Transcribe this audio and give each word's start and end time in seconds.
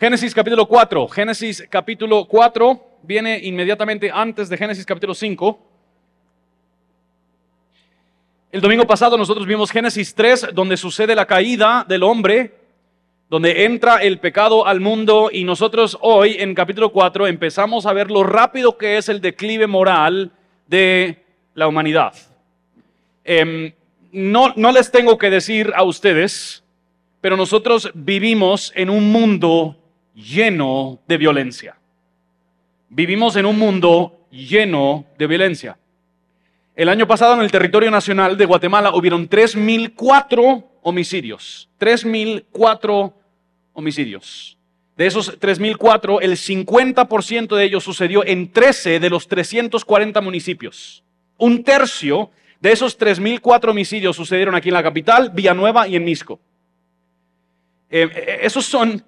Génesis 0.00 0.34
capítulo 0.34 0.64
4. 0.64 1.08
Génesis 1.08 1.62
capítulo 1.68 2.24
4 2.24 3.00
viene 3.02 3.38
inmediatamente 3.38 4.10
antes 4.10 4.48
de 4.48 4.56
Génesis 4.56 4.86
capítulo 4.86 5.12
5. 5.12 5.60
El 8.50 8.62
domingo 8.62 8.86
pasado 8.86 9.18
nosotros 9.18 9.46
vimos 9.46 9.70
Génesis 9.70 10.14
3, 10.14 10.54
donde 10.54 10.78
sucede 10.78 11.14
la 11.14 11.26
caída 11.26 11.84
del 11.86 12.02
hombre, 12.02 12.54
donde 13.28 13.66
entra 13.66 13.96
el 13.98 14.18
pecado 14.20 14.66
al 14.66 14.80
mundo 14.80 15.28
y 15.30 15.44
nosotros 15.44 15.98
hoy 16.00 16.36
en 16.38 16.54
capítulo 16.54 16.92
4 16.92 17.26
empezamos 17.26 17.84
a 17.84 17.92
ver 17.92 18.10
lo 18.10 18.22
rápido 18.22 18.78
que 18.78 18.96
es 18.96 19.10
el 19.10 19.20
declive 19.20 19.66
moral 19.66 20.32
de 20.66 21.22
la 21.52 21.68
humanidad. 21.68 22.14
Em, 23.22 23.74
no, 24.12 24.54
no 24.56 24.72
les 24.72 24.90
tengo 24.90 25.18
que 25.18 25.28
decir 25.28 25.70
a 25.76 25.82
ustedes, 25.82 26.64
pero 27.20 27.36
nosotros 27.36 27.90
vivimos 27.92 28.72
en 28.74 28.88
un 28.88 29.12
mundo 29.12 29.76
lleno 30.20 31.00
de 31.06 31.16
violencia. 31.16 31.76
Vivimos 32.88 33.36
en 33.36 33.46
un 33.46 33.58
mundo 33.58 34.26
lleno 34.30 35.06
de 35.18 35.26
violencia. 35.26 35.78
El 36.74 36.88
año 36.88 37.06
pasado 37.06 37.34
en 37.34 37.40
el 37.40 37.50
territorio 37.50 37.90
nacional 37.90 38.36
de 38.36 38.46
Guatemala 38.46 38.94
hubieron 38.94 39.28
3.004 39.28 40.64
homicidios. 40.82 41.68
3.004 41.78 43.12
homicidios. 43.74 44.56
De 44.96 45.06
esos 45.06 45.38
3.004, 45.40 46.18
el 46.20 46.32
50% 46.32 47.56
de 47.56 47.64
ellos 47.64 47.84
sucedió 47.84 48.24
en 48.26 48.52
13 48.52 49.00
de 49.00 49.10
los 49.10 49.28
340 49.28 50.20
municipios. 50.20 51.02
Un 51.38 51.64
tercio 51.64 52.30
de 52.60 52.72
esos 52.72 52.98
3.004 52.98 53.70
homicidios 53.70 54.16
sucedieron 54.16 54.54
aquí 54.54 54.68
en 54.68 54.74
la 54.74 54.82
capital, 54.82 55.30
Villanueva 55.30 55.88
y 55.88 55.96
en 55.96 56.04
Misco. 56.04 56.38
Eh, 57.88 58.08
eh, 58.14 58.38
esos 58.42 58.64
son 58.66 59.02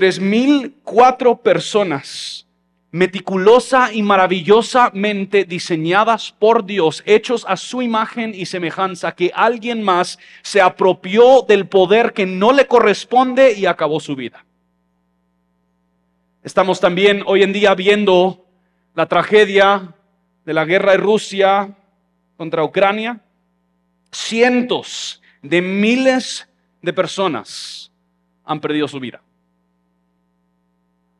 3.004 0.00 1.42
personas 1.42 2.46
meticulosa 2.90 3.92
y 3.92 4.02
maravillosamente 4.02 5.44
diseñadas 5.44 6.32
por 6.32 6.64
Dios, 6.64 7.02
hechos 7.04 7.44
a 7.46 7.58
su 7.58 7.82
imagen 7.82 8.32
y 8.34 8.46
semejanza, 8.46 9.12
que 9.12 9.30
alguien 9.34 9.82
más 9.82 10.18
se 10.40 10.62
apropió 10.62 11.42
del 11.46 11.68
poder 11.68 12.14
que 12.14 12.24
no 12.24 12.52
le 12.52 12.66
corresponde 12.66 13.52
y 13.52 13.66
acabó 13.66 14.00
su 14.00 14.16
vida. 14.16 14.46
Estamos 16.42 16.80
también 16.80 17.22
hoy 17.26 17.42
en 17.42 17.52
día 17.52 17.74
viendo 17.74 18.46
la 18.94 19.04
tragedia 19.04 19.94
de 20.46 20.54
la 20.54 20.64
guerra 20.64 20.92
de 20.92 20.98
Rusia 20.98 21.76
contra 22.38 22.64
Ucrania. 22.64 23.20
Cientos 24.10 25.20
de 25.42 25.60
miles 25.60 26.48
de 26.80 26.94
personas 26.94 27.92
han 28.46 28.60
perdido 28.60 28.88
su 28.88 28.98
vida. 28.98 29.20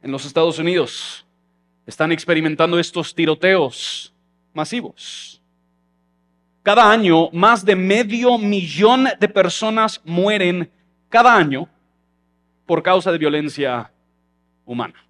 En 0.02 0.10
los 0.12 0.24
Estados 0.24 0.58
Unidos, 0.58 1.26
están 1.86 2.12
experimentando 2.12 2.78
estos 2.78 3.14
tiroteos 3.14 4.14
masivos. 4.54 5.42
Cada 6.62 6.90
año, 6.90 7.30
más 7.32 7.64
de 7.64 7.74
medio 7.74 8.38
millón 8.38 9.08
de 9.18 9.28
personas 9.28 10.00
mueren 10.04 10.70
cada 11.08 11.34
año 11.36 11.68
por 12.66 12.82
causa 12.82 13.10
de 13.10 13.18
violencia 13.18 13.92
humana. 14.64 15.04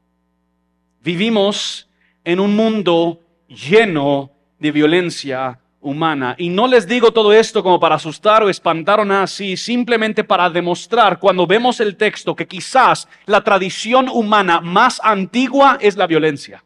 Vivimos 1.02 1.88
en 2.24 2.40
un 2.40 2.56
mundo 2.56 3.20
lleno 3.48 4.30
de 4.58 4.72
violencia 4.72 5.59
humana. 5.80 6.34
Y 6.38 6.48
no 6.50 6.66
les 6.66 6.86
digo 6.86 7.12
todo 7.12 7.32
esto 7.32 7.62
como 7.62 7.80
para 7.80 7.94
asustar 7.94 8.42
o 8.42 8.50
espantar 8.50 9.00
o 9.00 9.04
nada 9.04 9.24
así, 9.24 9.56
simplemente 9.56 10.24
para 10.24 10.50
demostrar 10.50 11.18
cuando 11.18 11.46
vemos 11.46 11.80
el 11.80 11.96
texto 11.96 12.36
que 12.36 12.46
quizás 12.46 13.08
la 13.26 13.42
tradición 13.42 14.08
humana 14.08 14.60
más 14.60 15.00
antigua 15.02 15.78
es 15.80 15.96
la 15.96 16.06
violencia. 16.06 16.62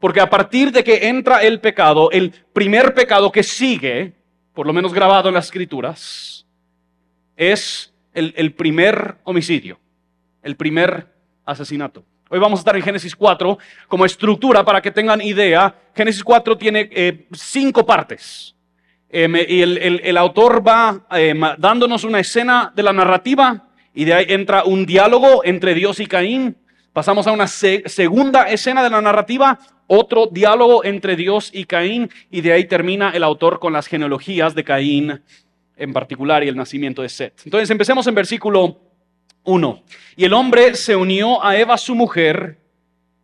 Porque 0.00 0.20
a 0.20 0.30
partir 0.30 0.70
de 0.72 0.84
que 0.84 1.08
entra 1.08 1.42
el 1.42 1.60
pecado, 1.60 2.10
el 2.10 2.32
primer 2.52 2.94
pecado 2.94 3.32
que 3.32 3.42
sigue, 3.42 4.12
por 4.54 4.66
lo 4.66 4.72
menos 4.72 4.92
grabado 4.92 5.28
en 5.28 5.34
las 5.34 5.46
escrituras, 5.46 6.46
es 7.36 7.92
el, 8.12 8.32
el 8.36 8.52
primer 8.54 9.16
homicidio, 9.24 9.78
el 10.42 10.56
primer 10.56 11.12
asesinato. 11.44 12.04
Hoy 12.30 12.38
vamos 12.38 12.58
a 12.58 12.60
estar 12.60 12.76
en 12.76 12.82
Génesis 12.82 13.16
4 13.16 13.56
como 13.86 14.04
estructura 14.04 14.62
para 14.62 14.82
que 14.82 14.90
tengan 14.90 15.22
idea. 15.22 15.74
Génesis 15.94 16.22
4 16.22 16.58
tiene 16.58 16.90
eh, 16.92 17.26
cinco 17.32 17.86
partes. 17.86 18.54
Em, 19.08 19.34
y 19.36 19.62
el, 19.62 20.16
autor 20.18 20.66
va 20.66 21.06
em, 21.12 21.40
dándonos 21.56 22.04
una 22.04 22.20
escena 22.20 22.70
de 22.76 22.82
la 22.82 22.92
narrativa 22.92 23.70
y 23.94 24.04
de 24.04 24.12
ahí 24.12 24.26
entra 24.28 24.64
un 24.64 24.84
diálogo 24.84 25.42
entre 25.42 25.72
Dios 25.72 26.00
y 26.00 26.06
Caín. 26.06 26.58
Pasamos 26.92 27.26
a 27.26 27.32
una 27.32 27.46
segunda 27.46 28.42
escena 28.50 28.82
de 28.82 28.90
la 28.90 29.00
narrativa, 29.00 29.58
otro 29.86 30.26
diálogo 30.26 30.84
entre 30.84 31.16
Dios 31.16 31.50
y 31.54 31.64
Caín 31.64 32.10
y 32.30 32.42
de 32.42 32.52
ahí 32.52 32.66
termina 32.66 33.08
el 33.08 33.24
autor 33.24 33.58
con 33.58 33.72
las 33.72 33.86
genealogías 33.86 34.54
de 34.54 34.64
Caín 34.64 35.22
en 35.78 35.92
particular 35.94 36.44
y 36.44 36.48
el 36.48 36.56
nacimiento 36.56 37.00
de 37.00 37.08
Set. 37.08 37.40
Entonces 37.46 37.70
empecemos 37.70 38.06
en 38.06 38.14
versículo 38.14 38.87
1. 39.48 39.82
Y 40.16 40.24
el 40.24 40.34
hombre 40.34 40.74
se 40.74 40.94
unió 40.94 41.44
a 41.44 41.56
Eva 41.56 41.78
su 41.78 41.94
mujer 41.94 42.58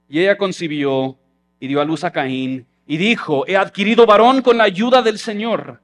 y 0.08 0.20
ella 0.20 0.38
concibió 0.38 1.18
y 1.60 1.68
dio 1.68 1.80
a 1.80 1.84
luz 1.84 2.02
a 2.02 2.12
Caín 2.12 2.66
y 2.86 2.96
dijo, 2.96 3.44
he 3.46 3.56
adquirido 3.56 4.06
varón 4.06 4.42
con 4.42 4.56
la 4.56 4.64
ayuda 4.64 5.02
del 5.02 5.18
Señor. 5.18 5.80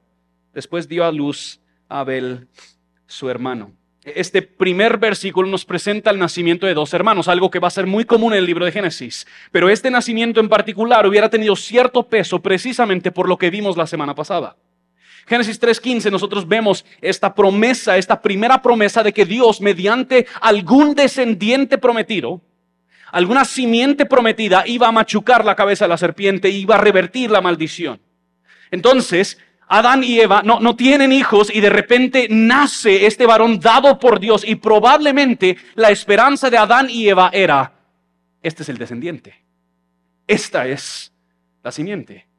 Después 0.53 0.87
dio 0.87 1.05
a 1.05 1.11
luz 1.11 1.59
a 1.89 1.99
Abel, 1.99 2.47
su 3.07 3.29
hermano. 3.29 3.71
Este 4.03 4.41
primer 4.41 4.97
versículo 4.97 5.47
nos 5.47 5.63
presenta 5.63 6.09
el 6.09 6.17
nacimiento 6.17 6.65
de 6.65 6.73
dos 6.73 6.91
hermanos, 6.95 7.27
algo 7.27 7.51
que 7.51 7.59
va 7.59 7.67
a 7.67 7.71
ser 7.71 7.85
muy 7.85 8.05
común 8.05 8.33
en 8.33 8.39
el 8.39 8.45
libro 8.47 8.65
de 8.65 8.71
Génesis. 8.71 9.27
Pero 9.51 9.69
este 9.69 9.91
nacimiento 9.91 10.39
en 10.39 10.49
particular 10.49 11.05
hubiera 11.05 11.29
tenido 11.29 11.55
cierto 11.55 12.07
peso 12.07 12.41
precisamente 12.41 13.11
por 13.11 13.29
lo 13.29 13.37
que 13.37 13.51
vimos 13.51 13.77
la 13.77 13.85
semana 13.85 14.15
pasada. 14.15 14.55
Génesis 15.31 15.61
3.15 15.61 16.11
nosotros 16.11 16.45
vemos 16.45 16.83
esta 16.99 17.33
promesa, 17.33 17.95
esta 17.95 18.21
primera 18.21 18.61
promesa 18.61 19.01
de 19.01 19.13
que 19.13 19.23
Dios 19.23 19.61
mediante 19.61 20.27
algún 20.41 20.93
descendiente 20.93 21.77
prometido, 21.77 22.41
alguna 23.13 23.45
simiente 23.45 24.05
prometida, 24.05 24.65
iba 24.67 24.89
a 24.89 24.91
machucar 24.91 25.45
la 25.45 25.55
cabeza 25.55 25.85
de 25.85 25.89
la 25.89 25.97
serpiente, 25.97 26.49
iba 26.49 26.75
a 26.75 26.79
revertir 26.79 27.31
la 27.31 27.39
maldición. 27.39 28.01
Entonces, 28.71 29.37
Adán 29.69 30.03
y 30.03 30.19
Eva 30.19 30.41
no, 30.43 30.59
no 30.59 30.75
tienen 30.75 31.13
hijos 31.13 31.49
y 31.49 31.61
de 31.61 31.69
repente 31.69 32.27
nace 32.29 33.05
este 33.05 33.25
varón 33.25 33.57
dado 33.61 33.99
por 33.99 34.19
Dios 34.19 34.43
y 34.45 34.55
probablemente 34.55 35.55
la 35.75 35.91
esperanza 35.91 36.49
de 36.49 36.57
Adán 36.57 36.89
y 36.89 37.07
Eva 37.07 37.29
era, 37.31 37.71
este 38.43 38.63
es 38.63 38.69
el 38.69 38.77
descendiente, 38.77 39.45
esta 40.27 40.67
es 40.67 41.13
la 41.63 41.71
simiente. 41.71 42.30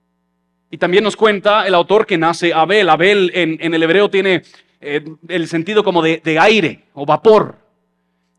Y 0.72 0.78
también 0.78 1.05
nos 1.05 1.16
cuenta 1.16 1.66
el 1.66 1.75
autor 1.75 2.06
que 2.06 2.16
nace 2.16 2.55
Abel. 2.55 2.88
Abel 2.88 3.31
en, 3.34 3.75
el 3.75 3.83
hebreo 3.83 4.09
tiene 4.09 4.43
eh, 4.81 5.05
el 5.28 5.47
sentido 5.47 5.84
como 5.84 6.00
de, 6.00 6.22
de 6.25 6.38
aire 6.38 6.84
o 6.94 7.05
vapor. 7.05 7.59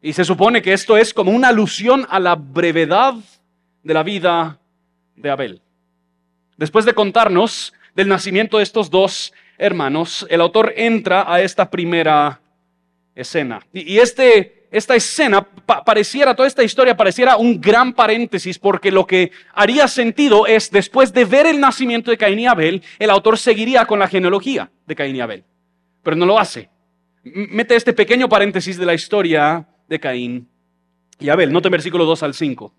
Y 0.01 0.13
se 0.13 0.25
supone 0.25 0.63
que 0.63 0.73
esto 0.73 0.97
es 0.97 1.13
como 1.13 1.29
una 1.29 1.49
alusión 1.49 2.07
a 2.09 2.19
la 2.19 2.33
brevedad 2.33 3.13
de 3.83 3.93
la 3.93 4.01
vida 4.01 4.57
de 5.15 5.29
Abel. 5.29 5.61
Después 6.57 6.85
de 6.85 6.95
contarnos 6.95 7.71
del 7.95 8.07
nacimiento 8.07 8.57
de 8.57 8.63
estos 8.63 8.89
dos 8.89 9.31
hermanos, 9.59 10.25
el 10.27 10.41
autor 10.41 10.73
entra 10.75 11.31
a 11.31 11.39
esta 11.39 11.69
primera 11.69 12.41
escena. 13.13 13.61
Y, 13.73 13.99
este, 13.99 14.62
esta 14.73 14.95
escena 14.95 15.47
pareciera, 15.85 16.35
toda 16.35 16.47
esta 16.47 16.63
historia 16.63 16.97
pareciera 16.97 17.37
un 17.37 17.61
gran 17.61 17.93
paréntesis, 17.93 18.57
porque 18.57 18.91
lo 18.91 19.05
que 19.05 19.31
haría 19.53 19.87
sentido 19.87 20.47
es, 20.47 20.71
después 20.71 21.13
de 21.13 21.25
ver 21.25 21.45
el 21.45 21.59
nacimiento 21.59 22.09
de 22.09 22.17
Caín 22.17 22.39
y 22.39 22.47
Abel, 22.47 22.81
el 22.97 23.11
autor 23.11 23.37
seguiría 23.37 23.85
con 23.85 23.99
la 23.99 24.07
genealogía 24.07 24.71
de 24.87 24.95
Caín 24.95 25.15
y 25.15 25.21
Abel. 25.21 25.43
Pero 26.01 26.15
no 26.17 26.25
lo 26.25 26.39
hace. 26.39 26.71
Mete 27.23 27.75
este 27.75 27.93
pequeño 27.93 28.27
paréntesis 28.27 28.75
de 28.75 28.87
la 28.87 28.95
historia 28.95 29.67
de 29.87 29.99
Caín 29.99 30.49
y 31.19 31.29
Abel. 31.29 31.53
Note 31.53 31.69
versículo 31.69 32.05
2 32.05 32.23
al 32.23 32.33
5. 32.33 32.73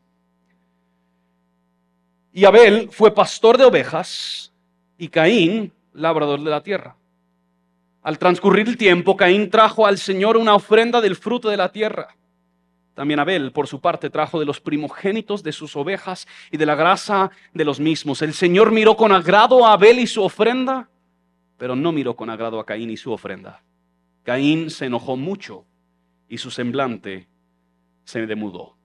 Y 2.33 2.45
Abel 2.45 2.89
fue 2.91 3.15
pastor 3.15 3.57
de 3.57 3.67
ovejas 3.67 4.53
y 4.99 5.07
Caín 5.07 5.73
labrador 5.93 6.43
de 6.43 6.51
la 6.51 6.61
tierra. 6.61 6.97
Al 8.05 8.19
transcurrir 8.19 8.69
el 8.69 8.77
tiempo, 8.77 9.17
Caín 9.17 9.49
trajo 9.49 9.87
al 9.87 9.97
Señor 9.97 10.37
una 10.37 10.55
ofrenda 10.55 11.01
del 11.01 11.17
fruto 11.17 11.49
de 11.49 11.57
la 11.57 11.73
tierra. 11.73 12.15
También 12.93 13.19
Abel, 13.19 13.51
por 13.51 13.67
su 13.67 13.81
parte, 13.81 14.11
trajo 14.11 14.39
de 14.39 14.45
los 14.45 14.61
primogénitos 14.61 15.43
de 15.43 15.53
sus 15.53 15.75
ovejas 15.75 16.29
y 16.51 16.59
de 16.59 16.67
la 16.67 16.75
grasa 16.75 17.31
de 17.55 17.65
los 17.65 17.81
mismos. 17.81 18.21
El 18.21 18.35
Señor 18.35 18.73
miró 18.73 18.95
con 18.95 19.11
agrado 19.11 19.67
a 19.67 19.73
Abel 19.73 19.99
y 19.99 20.07
su 20.07 20.23
ofrenda, 20.23 20.91
pero 21.57 21.75
no 21.75 21.93
miró 21.93 22.15
con 22.15 22.29
agrado 22.29 22.61
a 22.61 22.67
Caín 22.67 22.91
y 22.91 22.99
su 22.99 23.11
ofrenda. 23.11 23.63
Caín 24.23 24.71
se 24.71 24.85
enojó 24.85 25.17
mucho 25.17 25.65
y 26.29 26.37
su 26.37 26.51
semblante 26.51 27.27
se 28.05 28.27
demudó. 28.27 28.77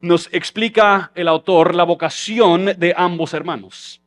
Nos 0.00 0.30
explica 0.32 1.12
el 1.14 1.28
autor 1.28 1.74
la 1.74 1.84
vocación 1.84 2.72
de 2.78 2.94
ambos 2.96 3.34
hermanos 3.34 4.00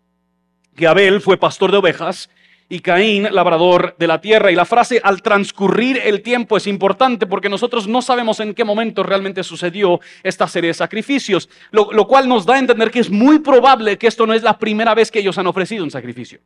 que 0.79 0.87
Abel 0.87 1.19
fue 1.19 1.35
pastor 1.35 1.71
de 1.71 1.77
ovejas 1.77 2.29
y 2.71 2.81
Caín, 2.81 3.27
labrador 3.31 3.95
de 3.97 4.05
la 4.05 4.21
tierra. 4.21 4.51
Y 4.51 4.55
la 4.55 4.63
frase 4.63 5.01
al 5.03 5.23
transcurrir 5.23 5.99
el 6.03 6.21
tiempo 6.21 6.55
es 6.55 6.67
importante 6.67 7.25
porque 7.25 7.49
nosotros 7.49 7.87
no 7.87 8.03
sabemos 8.03 8.39
en 8.39 8.53
qué 8.53 8.63
momento 8.63 9.01
realmente 9.01 9.43
sucedió 9.43 9.99
esta 10.21 10.47
serie 10.47 10.69
de 10.69 10.75
sacrificios, 10.75 11.49
lo, 11.71 12.07
cual 12.07 12.29
nos 12.29 12.45
da 12.45 12.55
a 12.55 12.59
entender 12.59 12.91
que 12.91 12.99
es 12.99 13.09
muy 13.09 13.39
probable 13.39 13.97
que 13.97 14.07
esto 14.07 14.27
no 14.27 14.35
es 14.35 14.43
la 14.43 14.59
primera 14.59 14.93
vez 14.93 15.09
que 15.09 15.19
ellos 15.19 15.37
han 15.39 15.47
ofrecido 15.47 15.83
un 15.83 15.89
sacrificio. 15.89 16.39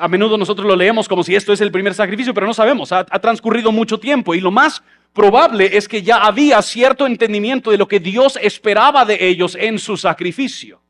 A 0.00 0.08
menudo 0.08 0.36
nosotros 0.36 0.66
lo 0.66 0.74
leemos 0.74 1.08
como 1.08 1.22
si 1.22 1.36
esto 1.36 1.52
es 1.52 1.60
el 1.60 1.70
primer 1.70 1.94
sacrificio, 1.94 2.34
pero 2.34 2.46
no 2.46 2.54
sabemos, 2.54 2.90
ha, 2.90 3.06
ha 3.08 3.18
transcurrido 3.20 3.70
mucho 3.70 4.00
tiempo 4.00 4.34
y 4.34 4.40
lo 4.40 4.50
más 4.50 4.82
probable 5.12 5.76
es 5.76 5.86
que 5.86 6.02
ya 6.02 6.16
había 6.24 6.60
cierto 6.62 7.06
entendimiento 7.06 7.70
de 7.70 7.78
lo 7.78 7.86
que 7.86 8.00
Dios 8.00 8.36
esperaba 8.42 9.04
de 9.04 9.28
ellos 9.28 9.54
en 9.54 9.78
su 9.78 9.96
sacrificio. 9.96 10.83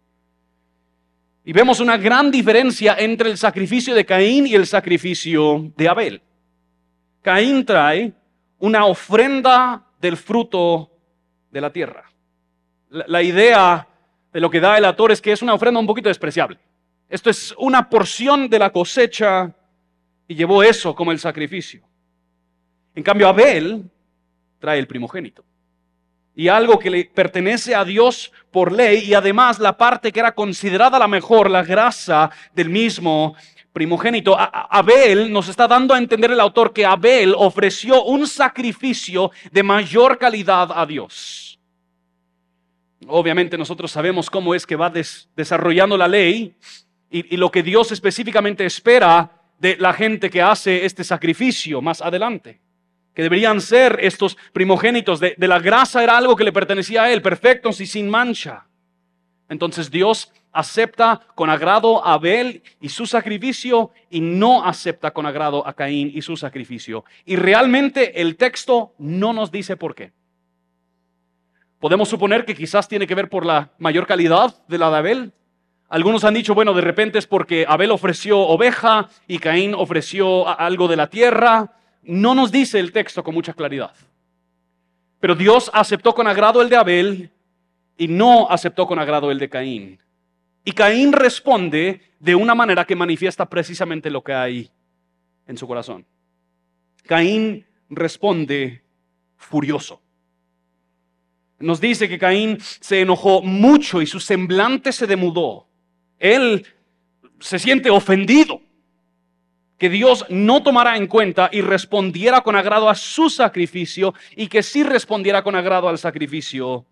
Y 1.44 1.52
vemos 1.52 1.80
una 1.80 1.98
gran 1.98 2.30
diferencia 2.30 2.96
entre 2.98 3.30
el 3.30 3.36
sacrificio 3.36 3.94
de 3.94 4.06
Caín 4.06 4.46
y 4.46 4.54
el 4.54 4.66
sacrificio 4.66 5.70
de 5.76 5.88
Abel. 5.88 6.22
Caín 7.20 7.66
trae 7.66 8.12
una 8.58 8.86
ofrenda 8.86 9.84
del 10.00 10.16
fruto 10.16 10.90
de 11.50 11.60
la 11.60 11.70
tierra. 11.70 12.10
La, 12.88 13.22
idea 13.22 13.86
de 14.32 14.40
lo 14.40 14.48
que 14.48 14.60
da 14.60 14.78
el 14.78 14.84
autor 14.86 15.12
es 15.12 15.20
que 15.20 15.32
es 15.32 15.42
una 15.42 15.54
ofrenda 15.54 15.80
un 15.80 15.86
poquito 15.86 16.08
despreciable. 16.08 16.58
Esto 17.08 17.28
es 17.28 17.54
una 17.58 17.90
porción 17.90 18.48
de 18.48 18.58
la 18.58 18.70
cosecha 18.70 19.52
y 20.26 20.34
llevó 20.34 20.62
eso 20.62 20.94
como 20.94 21.12
el 21.12 21.18
sacrificio. 21.18 21.82
En 22.94 23.02
cambio, 23.02 23.28
Abel 23.28 23.90
trae 24.58 24.78
el 24.78 24.86
primogénito 24.86 25.44
y 26.36 26.48
algo 26.48 26.78
que 26.78 26.90
le 26.90 27.04
pertenece 27.04 27.74
a 27.74 27.84
Dios 27.84 28.32
por 28.50 28.72
ley 28.72 29.04
y 29.04 29.14
además 29.14 29.58
la 29.58 29.76
parte 29.76 30.12
que 30.12 30.20
era 30.20 30.34
considerada 30.34 30.98
la 30.98 31.08
mejor, 31.08 31.50
la 31.50 31.62
grasa 31.62 32.30
del 32.54 32.70
mismo 32.70 33.36
primogénito. 33.72 34.36
Abel 34.38 35.32
nos 35.32 35.48
está 35.48 35.68
dando 35.68 35.94
a 35.94 35.98
entender 35.98 36.32
el 36.32 36.40
autor 36.40 36.72
que 36.72 36.84
Abel 36.84 37.34
ofreció 37.36 38.04
un 38.04 38.26
sacrificio 38.26 39.30
de 39.50 39.62
mayor 39.62 40.18
calidad 40.18 40.70
a 40.74 40.84
Dios. 40.86 41.58
Obviamente 43.06 43.58
nosotros 43.58 43.92
sabemos 43.92 44.30
cómo 44.30 44.54
es 44.54 44.66
que 44.66 44.76
va 44.76 44.90
desarrollando 45.36 45.96
la 45.96 46.08
ley 46.08 46.56
y 47.10 47.36
lo 47.36 47.50
que 47.50 47.62
Dios 47.62 47.92
específicamente 47.92 48.64
espera 48.64 49.30
de 49.58 49.76
la 49.76 49.92
gente 49.92 50.30
que 50.30 50.42
hace 50.42 50.84
este 50.84 51.04
sacrificio 51.04 51.80
más 51.80 52.02
adelante 52.02 52.63
que 53.14 53.22
deberían 53.22 53.60
ser 53.60 53.98
estos 54.02 54.36
primogénitos 54.52 55.20
de, 55.20 55.36
la 55.38 55.60
grasa 55.60 56.02
era 56.02 56.16
algo 56.16 56.36
que 56.36 56.44
le 56.44 56.52
pertenecía 56.52 57.04
a 57.04 57.12
él, 57.12 57.22
perfectos 57.22 57.80
y 57.80 57.86
sin 57.86 58.10
mancha. 58.10 58.66
Entonces 59.48 59.90
Dios 59.90 60.32
acepta 60.52 61.20
con 61.34 61.50
agrado 61.50 62.04
a 62.04 62.14
Abel 62.14 62.62
y 62.80 62.88
su 62.88 63.06
sacrificio 63.06 63.90
y 64.10 64.20
no 64.20 64.64
acepta 64.64 65.12
con 65.12 65.26
agrado 65.26 65.66
a 65.66 65.74
Caín 65.74 66.10
y 66.14 66.22
su 66.22 66.36
sacrificio. 66.36 67.04
Y 67.24 67.36
realmente 67.36 68.20
el 68.20 68.36
texto 68.36 68.94
no 68.98 69.32
nos 69.32 69.50
dice 69.50 69.76
por 69.76 69.94
qué. 69.94 70.12
Podemos 71.78 72.08
suponer 72.08 72.44
que 72.44 72.54
quizás 72.54 72.88
tiene 72.88 73.06
que 73.06 73.14
ver 73.14 73.28
por 73.28 73.44
la 73.44 73.72
mayor 73.78 74.06
calidad 74.06 74.56
de 74.68 74.78
la 74.78 74.90
de 74.90 74.96
Abel. 74.96 75.32
Algunos 75.88 76.24
han 76.24 76.34
dicho, 76.34 76.54
bueno, 76.54 76.72
de 76.72 76.80
repente 76.80 77.18
es 77.18 77.26
porque 77.26 77.66
Abel 77.68 77.90
ofreció 77.90 78.40
oveja 78.40 79.08
y 79.28 79.38
Caín 79.38 79.74
ofreció 79.74 80.48
algo 80.48 80.88
de 80.88 80.96
la 80.96 81.08
tierra. 81.08 81.72
No 82.04 82.34
nos 82.34 82.52
dice 82.52 82.78
el 82.78 82.92
texto 82.92 83.22
con 83.22 83.34
mucha 83.34 83.54
claridad. 83.54 83.94
Pero 85.20 85.34
Dios 85.34 85.70
aceptó 85.72 86.14
con 86.14 86.26
agrado 86.26 86.60
el 86.60 86.68
de 86.68 86.76
Abel 86.76 87.30
y 87.96 88.08
no 88.08 88.48
aceptó 88.50 88.86
con 88.86 88.98
agrado 88.98 89.30
el 89.30 89.38
de 89.38 89.48
Caín. 89.48 89.98
Y 90.64 90.72
Caín 90.72 91.12
responde 91.12 92.00
de 92.18 92.34
una 92.34 92.54
manera 92.54 92.84
que 92.84 92.96
manifiesta 92.96 93.48
precisamente 93.48 94.10
lo 94.10 94.22
que 94.22 94.32
hay 94.32 94.70
en 95.46 95.56
su 95.56 95.66
corazón. 95.66 96.06
Caín 97.06 97.66
responde 97.90 98.82
furioso. 99.36 100.00
Nos 101.58 101.80
dice 101.80 102.08
que 102.08 102.18
Caín 102.18 102.58
se 102.60 103.00
enojó 103.00 103.42
mucho 103.42 104.02
y 104.02 104.06
su 104.06 104.20
semblante 104.20 104.92
se 104.92 105.06
demudó. 105.06 105.66
Él 106.18 106.66
se 107.40 107.58
siente 107.58 107.90
ofendido 107.90 108.60
que 109.78 109.88
Dios 109.88 110.24
no 110.28 110.62
tomara 110.62 110.96
en 110.96 111.06
cuenta 111.06 111.48
y 111.52 111.60
respondiera 111.60 112.40
con 112.42 112.56
agrado 112.56 112.88
a 112.88 112.94
su 112.94 113.28
sacrificio 113.28 114.14
y 114.36 114.46
que 114.46 114.62
sí 114.62 114.82
respondiera 114.82 115.42
con 115.42 115.56
agrado 115.56 115.88
al 115.88 115.98
sacrificio 115.98 116.86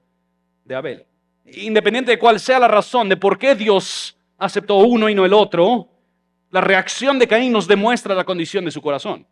de 0.64 0.75
Abel. 0.75 1.06
Independiente 1.46 2.12
de 2.12 2.19
cuál 2.19 2.40
sea 2.40 2.58
la 2.58 2.69
razón 2.69 3.08
de 3.08 3.17
por 3.17 3.38
qué 3.38 3.55
Dios 3.55 4.17
aceptó 4.38 4.76
uno 4.76 5.08
y 5.08 5.14
no 5.14 5.25
el 5.25 5.32
otro, 5.32 5.88
la 6.50 6.61
reacción 6.61 7.19
de 7.19 7.29
Caín 7.29 7.52
nos 7.52 7.67
demuestra 7.67 8.14
la 8.14 8.25
condición 8.25 8.64
de 8.64 8.70
su 8.70 8.82
corazón. 8.82 9.26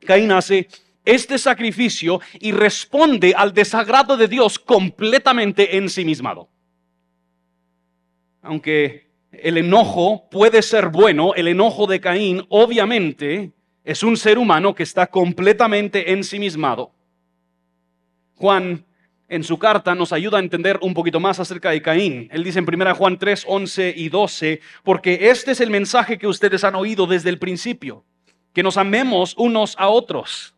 Caín 0.00 0.32
hace 0.32 0.68
este 1.04 1.38
sacrificio 1.38 2.20
y 2.40 2.52
responde 2.52 3.34
al 3.36 3.52
desagrado 3.52 4.16
de 4.16 4.28
Dios 4.28 4.58
completamente 4.58 5.76
ensimismado. 5.76 6.48
Aunque 8.40 9.11
el 9.42 9.58
enojo 9.58 10.28
puede 10.30 10.62
ser 10.62 10.88
bueno, 10.88 11.34
el 11.34 11.48
enojo 11.48 11.86
de 11.86 12.00
Caín 12.00 12.44
obviamente 12.48 13.52
es 13.84 14.02
un 14.02 14.16
ser 14.16 14.38
humano 14.38 14.74
que 14.74 14.84
está 14.84 15.08
completamente 15.08 16.12
ensimismado. 16.12 16.92
Juan 18.36 18.84
en 19.28 19.44
su 19.44 19.58
carta 19.58 19.94
nos 19.94 20.12
ayuda 20.12 20.38
a 20.38 20.40
entender 20.40 20.78
un 20.82 20.94
poquito 20.94 21.18
más 21.18 21.40
acerca 21.40 21.70
de 21.70 21.82
Caín. 21.82 22.28
Él 22.32 22.44
dice 22.44 22.58
en 22.58 22.66
1 22.68 22.94
Juan 22.94 23.18
3, 23.18 23.44
11 23.48 23.94
y 23.96 24.08
12, 24.08 24.60
porque 24.84 25.30
este 25.30 25.52
es 25.52 25.60
el 25.60 25.70
mensaje 25.70 26.18
que 26.18 26.26
ustedes 26.26 26.64
han 26.64 26.74
oído 26.74 27.06
desde 27.06 27.30
el 27.30 27.38
principio, 27.38 28.04
que 28.52 28.62
nos 28.62 28.76
amemos 28.76 29.34
unos 29.38 29.74
a 29.78 29.88
otros, 29.88 30.54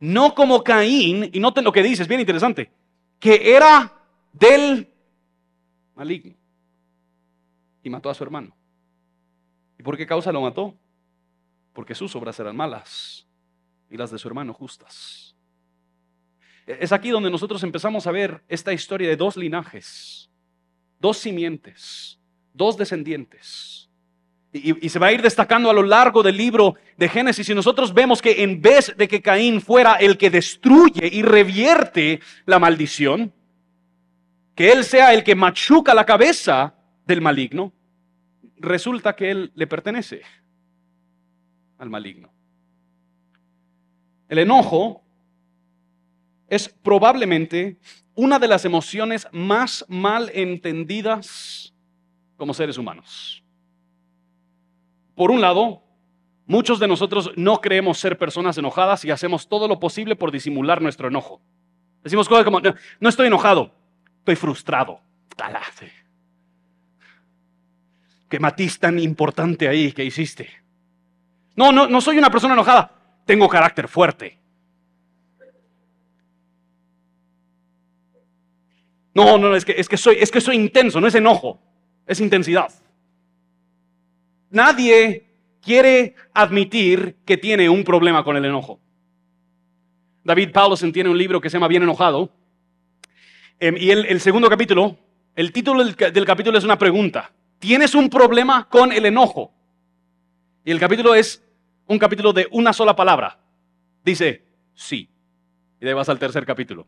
no 0.00 0.34
como 0.34 0.64
Caín, 0.64 1.30
y 1.32 1.40
noten 1.40 1.64
lo 1.64 1.72
que 1.72 1.82
dice, 1.82 2.02
es 2.02 2.08
bien 2.08 2.20
interesante, 2.20 2.70
que 3.18 3.54
era 3.54 3.92
del 4.32 4.88
maligno 5.94 6.34
y 7.86 7.90
mató 7.90 8.10
a 8.10 8.14
su 8.14 8.24
hermano. 8.24 8.56
¿Y 9.78 9.82
por 9.84 9.96
qué 9.96 10.06
causa 10.06 10.32
lo 10.32 10.40
mató? 10.40 10.74
Porque 11.72 11.94
sus 11.94 12.16
obras 12.16 12.38
eran 12.40 12.56
malas 12.56 13.28
y 13.88 13.96
las 13.96 14.10
de 14.10 14.18
su 14.18 14.26
hermano 14.26 14.52
justas. 14.52 15.36
E-, 16.66 16.78
es 16.80 16.90
aquí 16.90 17.10
donde 17.10 17.30
nosotros 17.30 17.62
empezamos 17.62 18.08
a 18.08 18.10
ver 18.10 18.42
esta 18.48 18.72
historia 18.72 19.08
de 19.08 19.14
dos 19.14 19.36
linajes, 19.36 20.28
dos 20.98 21.18
simientes, 21.18 22.18
dos 22.52 22.76
descendientes. 22.76 23.88
Y, 24.52 24.84
y, 24.84 24.88
se 24.88 24.98
va 24.98 25.08
a 25.08 25.12
ir 25.12 25.22
destacando 25.22 25.70
a 25.70 25.74
lo 25.74 25.84
largo 25.84 26.24
del 26.24 26.36
libro 26.36 26.74
de 26.96 27.08
Génesis. 27.08 27.48
Y 27.50 27.54
nosotros 27.54 27.94
vemos 27.94 28.20
que 28.20 28.42
en 28.42 28.60
vez 28.60 28.96
de 28.96 29.06
que 29.06 29.22
Caín 29.22 29.60
fuera 29.60 29.94
el 29.94 30.18
que 30.18 30.30
destruye 30.30 31.06
y 31.06 31.22
revierte 31.22 32.20
la 32.46 32.58
maldición, 32.58 33.32
que 34.56 34.72
él 34.72 34.82
sea 34.82 35.14
el 35.14 35.22
que 35.22 35.36
machuca 35.36 35.94
la 35.94 36.06
cabeza 36.06 36.75
del 37.06 37.20
maligno, 37.20 37.72
resulta 38.58 39.16
que 39.16 39.30
él 39.30 39.52
le 39.54 39.66
pertenece 39.66 40.22
al 41.78 41.90
maligno. 41.90 42.30
El 44.28 44.38
enojo 44.38 45.04
es 46.48 46.68
probablemente 46.68 47.78
una 48.14 48.38
de 48.38 48.48
las 48.48 48.64
emociones 48.64 49.28
más 49.30 49.84
mal 49.88 50.30
entendidas 50.34 51.74
como 52.36 52.54
seres 52.54 52.78
humanos. 52.78 53.42
Por 55.14 55.30
un 55.30 55.40
lado, 55.40 55.82
muchos 56.46 56.78
de 56.78 56.88
nosotros 56.88 57.30
no 57.36 57.60
creemos 57.60 57.98
ser 57.98 58.18
personas 58.18 58.58
enojadas 58.58 59.04
y 59.04 59.10
hacemos 59.10 59.48
todo 59.48 59.68
lo 59.68 59.80
posible 59.80 60.16
por 60.16 60.30
disimular 60.30 60.82
nuestro 60.82 61.08
enojo. 61.08 61.40
Decimos 62.02 62.28
cosas 62.28 62.44
como, 62.44 62.60
no, 62.60 63.08
estoy 63.08 63.26
enojado, 63.26 63.74
estoy 64.18 64.36
frustrado. 64.36 65.00
¿Qué 68.36 68.40
matiz 68.40 68.78
tan 68.78 68.98
importante 68.98 69.66
ahí 69.66 69.92
que 69.92 70.04
hiciste? 70.04 70.46
No, 71.54 71.72
no, 71.72 71.86
no 71.88 72.02
soy 72.02 72.18
una 72.18 72.28
persona 72.28 72.52
enojada. 72.52 72.92
Tengo 73.24 73.48
carácter 73.48 73.88
fuerte. 73.88 74.38
No, 79.14 79.38
no, 79.38 79.56
es 79.56 79.64
que, 79.64 79.72
es 79.78 79.88
que, 79.88 79.96
soy, 79.96 80.18
es 80.20 80.30
que 80.30 80.42
soy 80.42 80.56
intenso, 80.56 81.00
no 81.00 81.06
es 81.06 81.14
enojo, 81.14 81.58
es 82.06 82.20
intensidad. 82.20 82.68
Nadie 84.50 85.30
quiere 85.62 86.14
admitir 86.34 87.16
que 87.24 87.38
tiene 87.38 87.70
un 87.70 87.84
problema 87.84 88.22
con 88.22 88.36
el 88.36 88.44
enojo. 88.44 88.78
David 90.24 90.52
Paulson 90.52 90.92
tiene 90.92 91.08
un 91.08 91.16
libro 91.16 91.40
que 91.40 91.48
se 91.48 91.56
llama 91.56 91.68
Bien 91.68 91.84
enojado. 91.84 92.30
Em, 93.58 93.78
y 93.78 93.92
el, 93.92 94.20
segundo 94.20 94.50
capítulo, 94.50 94.98
el 95.34 95.52
título 95.52 95.82
del 95.82 96.26
capítulo 96.26 96.58
es 96.58 96.64
una 96.64 96.76
pregunta. 96.76 97.32
¿Tienes 97.58 97.94
un 97.94 98.10
problema 98.10 98.68
con 98.68 98.92
el 98.92 99.06
enojo? 99.06 99.52
Y 100.64 100.70
el 100.70 100.80
capítulo 100.80 101.14
es 101.14 101.42
un 101.86 101.98
capítulo 101.98 102.32
de 102.32 102.48
una 102.50 102.72
sola 102.72 102.94
palabra. 102.94 103.38
Dice, 104.04 104.44
sí. 104.74 105.08
Y 105.80 105.84
de 105.84 105.90
ahí 105.90 105.94
vas 105.94 106.08
al 106.08 106.18
tercer 106.18 106.44
capítulo. 106.44 106.86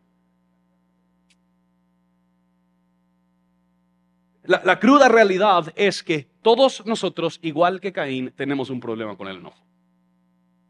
La, 4.45 4.63
la 4.65 4.79
cruda 4.79 5.09
realidad 5.09 5.73
es 5.77 6.03
que 6.03 6.29
todos 6.43 6.85
nosotros, 6.87 7.39
igual 7.43 7.81
que 7.81 7.93
Caín, 7.93 8.33
tenemos 8.35 8.71
un 8.71 8.81
problema 8.81 9.17
con 9.17 9.29
el 9.29 9.37
enojo. 9.37 9.63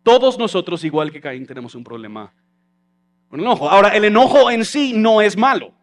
Todos 0.02 0.38
nosotros, 0.38 0.84
igual 0.84 1.12
que 1.12 1.20
Caín, 1.20 1.46
tenemos 1.46 1.74
un 1.74 1.84
problema 1.84 2.32
con 3.28 3.40
el 3.40 3.46
enojo. 3.46 3.68
Ahora, 3.68 3.90
el 3.90 4.04
enojo 4.04 4.50
en 4.50 4.64
sí 4.64 4.94
no 4.94 5.20
es 5.20 5.36
malo. 5.36 5.77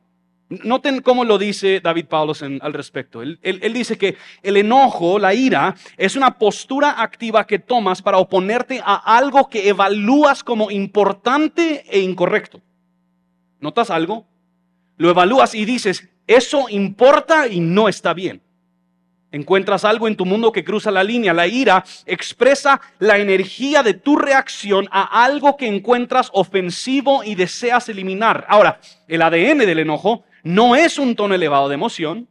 Noten 0.47 1.01
cómo 1.01 1.25
lo 1.25 1.39
dice 1.39 1.79
David 1.79 2.05
Paulos 2.05 2.43
al 2.43 2.73
respecto. 2.73 3.23
Él, 3.23 3.39
él, 3.41 3.73
dice 3.73 3.97
que 3.97 4.15
el 4.43 4.57
enojo, 4.57 5.17
la 5.17 5.33
ira, 5.33 5.75
es 5.97 6.15
una 6.15 6.37
postura 6.37 7.01
activa 7.01 7.47
que 7.47 7.57
tomas 7.57 8.03
para 8.03 8.19
oponerte 8.19 8.79
a 8.83 9.17
algo 9.17 9.49
que 9.49 9.69
evalúas 9.69 10.43
como 10.43 10.69
importante 10.69 11.83
e 11.89 11.99
incorrecto. 11.99 12.61
¿Notas 13.59 13.89
algo? 13.89 14.27
Lo 14.97 15.09
evalúas 15.09 15.55
y 15.55 15.65
dices, 15.65 16.07
eso 16.27 16.69
importa 16.69 17.47
y 17.47 17.59
no 17.59 17.89
está 17.89 18.13
bien. 18.13 18.41
Encuentras 19.31 19.83
algo 19.83 20.07
en 20.07 20.15
tu 20.15 20.25
mundo 20.25 20.51
que 20.51 20.63
cruza 20.63 20.91
la 20.91 21.03
línea. 21.03 21.33
La 21.33 21.47
ira 21.47 21.83
expresa 22.05 22.79
la 22.99 23.17
energía 23.17 23.83
de 23.83 23.93
tu 23.93 24.15
reacción 24.15 24.87
a 24.91 25.25
algo 25.25 25.57
que 25.57 25.67
encuentras 25.67 26.29
ofensivo 26.31 27.23
y 27.23 27.35
deseas 27.35 27.89
eliminar. 27.89 28.45
Ahora, 28.47 28.79
el 29.07 29.21
ADN 29.21 29.57
del 29.57 29.79
enojo 29.79 30.23
no 30.45 30.75
es 30.75 30.99
un 30.99 31.15
tono 31.15 31.33
elevado 31.33 31.67
de 31.67 31.73
emoción, 31.73 32.29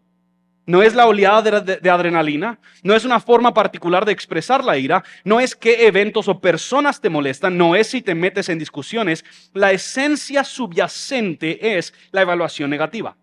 no 0.66 0.82
es 0.82 0.94
la 0.94 1.06
oleada 1.08 1.60
de, 1.60 1.90
adrenalina, 1.90 2.60
no 2.84 2.94
es 2.94 3.04
una 3.04 3.18
forma 3.18 3.52
particular 3.52 4.04
de 4.06 4.12
expresar 4.12 4.64
la 4.64 4.78
ira, 4.78 5.02
no 5.24 5.40
es 5.40 5.56
qué 5.56 5.88
eventos 5.88 6.28
o 6.28 6.40
personas 6.40 7.00
te 7.00 7.10
molestan, 7.10 7.58
no 7.58 7.74
es 7.74 7.88
si 7.88 8.02
te 8.02 8.14
metes 8.14 8.48
en 8.48 8.60
discusiones. 8.60 9.24
La 9.52 9.72
esencia 9.72 10.44
subyacente 10.44 11.76
es 11.76 11.92
la 12.12 12.22
evaluación 12.22 12.70
negativa. 12.70 13.16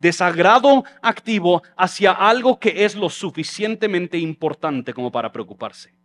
Desagrado 0.00 0.84
activo 1.00 1.62
hacia 1.76 2.10
algo 2.10 2.58
que 2.58 2.84
es 2.84 2.96
lo 2.96 3.10
suficientemente 3.10 4.18
importante 4.18 4.92
como 4.92 5.12
para 5.12 5.30
preocuparse 5.30 6.01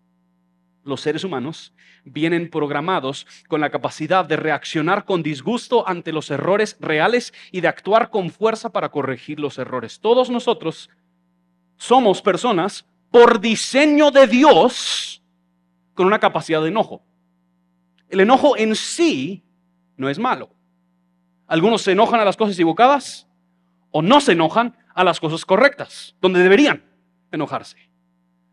los 0.88 1.02
seres 1.02 1.24
humanos 1.24 1.74
vienen 2.04 2.50
programados 2.50 3.28
con 3.48 3.62
la 3.62 3.70
capacidad 3.70 4.26
de 4.26 4.38
reaccionar 4.38 5.06
con 5.06 5.22
disgusto 5.22 5.88
ante 5.88 6.12
los 6.12 6.32
errores 6.32 6.78
reales 6.80 7.34
y 7.52 7.62
de 7.62 7.68
actuar 7.68 8.10
con 8.10 8.30
fuerza 8.30 8.72
para 8.72 8.90
corregir 8.90 9.40
los 9.40 9.58
errores. 9.58 10.00
Todos 10.00 10.30
nosotros 10.30 10.90
somos 11.76 12.22
personas 12.22 12.86
por 13.12 13.40
diseño 13.40 14.12
de 14.12 14.28
Dios 14.28 15.22
con 15.94 16.08
una 16.08 16.20
capacidad 16.20 16.62
de 16.62 16.70
enojo. 16.70 17.02
El 18.10 18.22
enojo 18.22 18.58
en 18.58 18.76
sí 18.76 19.44
no 19.98 20.10
es 20.10 20.20
malo. 20.20 20.50
Algunos 21.48 21.82
se 21.82 21.92
enojan 21.92 22.20
a 22.20 22.26
las 22.26 22.38
cosas 22.38 22.56
equivocadas 22.56 23.28
o 23.92 24.02
no 24.02 24.22
se 24.22 24.34
enojan 24.34 24.78
a 24.94 25.04
las 25.04 25.20
cosas 25.20 25.46
correctas, 25.46 26.16
donde 26.22 26.42
deberían 26.42 26.84
enojarse. 27.32 27.87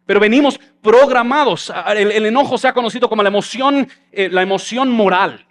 Pero 0.07 0.21
venimos 0.21 0.61
programados. 0.83 1.73
El, 1.97 2.27
enojo 2.27 2.59
se 2.59 2.69
ha 2.69 2.75
conocido 2.75 3.09
como 3.09 3.23
la 3.23 3.29
emoción, 3.29 3.89
eh, 4.13 4.29
la 4.31 4.43
emoción 4.43 4.91
moral. 4.91 5.47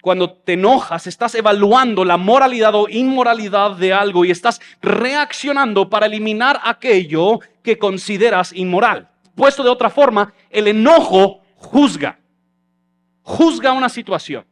Cuando 0.00 0.32
te 0.32 0.54
enojas, 0.54 1.06
estás 1.06 1.34
evaluando 1.34 2.04
la 2.04 2.16
moralidad 2.16 2.74
o 2.74 2.88
inmoralidad 2.88 3.76
de 3.76 3.92
algo 3.92 4.24
y 4.24 4.30
estás 4.30 4.60
reaccionando 4.80 5.90
para 5.90 6.06
eliminar 6.06 6.58
aquello 6.64 7.40
que 7.62 7.78
consideras 7.78 8.52
inmoral. 8.54 9.10
Puesto 9.34 9.62
de 9.62 9.68
otra 9.68 9.90
forma, 9.90 10.32
el 10.48 10.68
enojo 10.68 11.42
juzga. 11.56 12.18
Juzga 13.22 13.72
una 13.72 13.90
situación. 13.90 14.46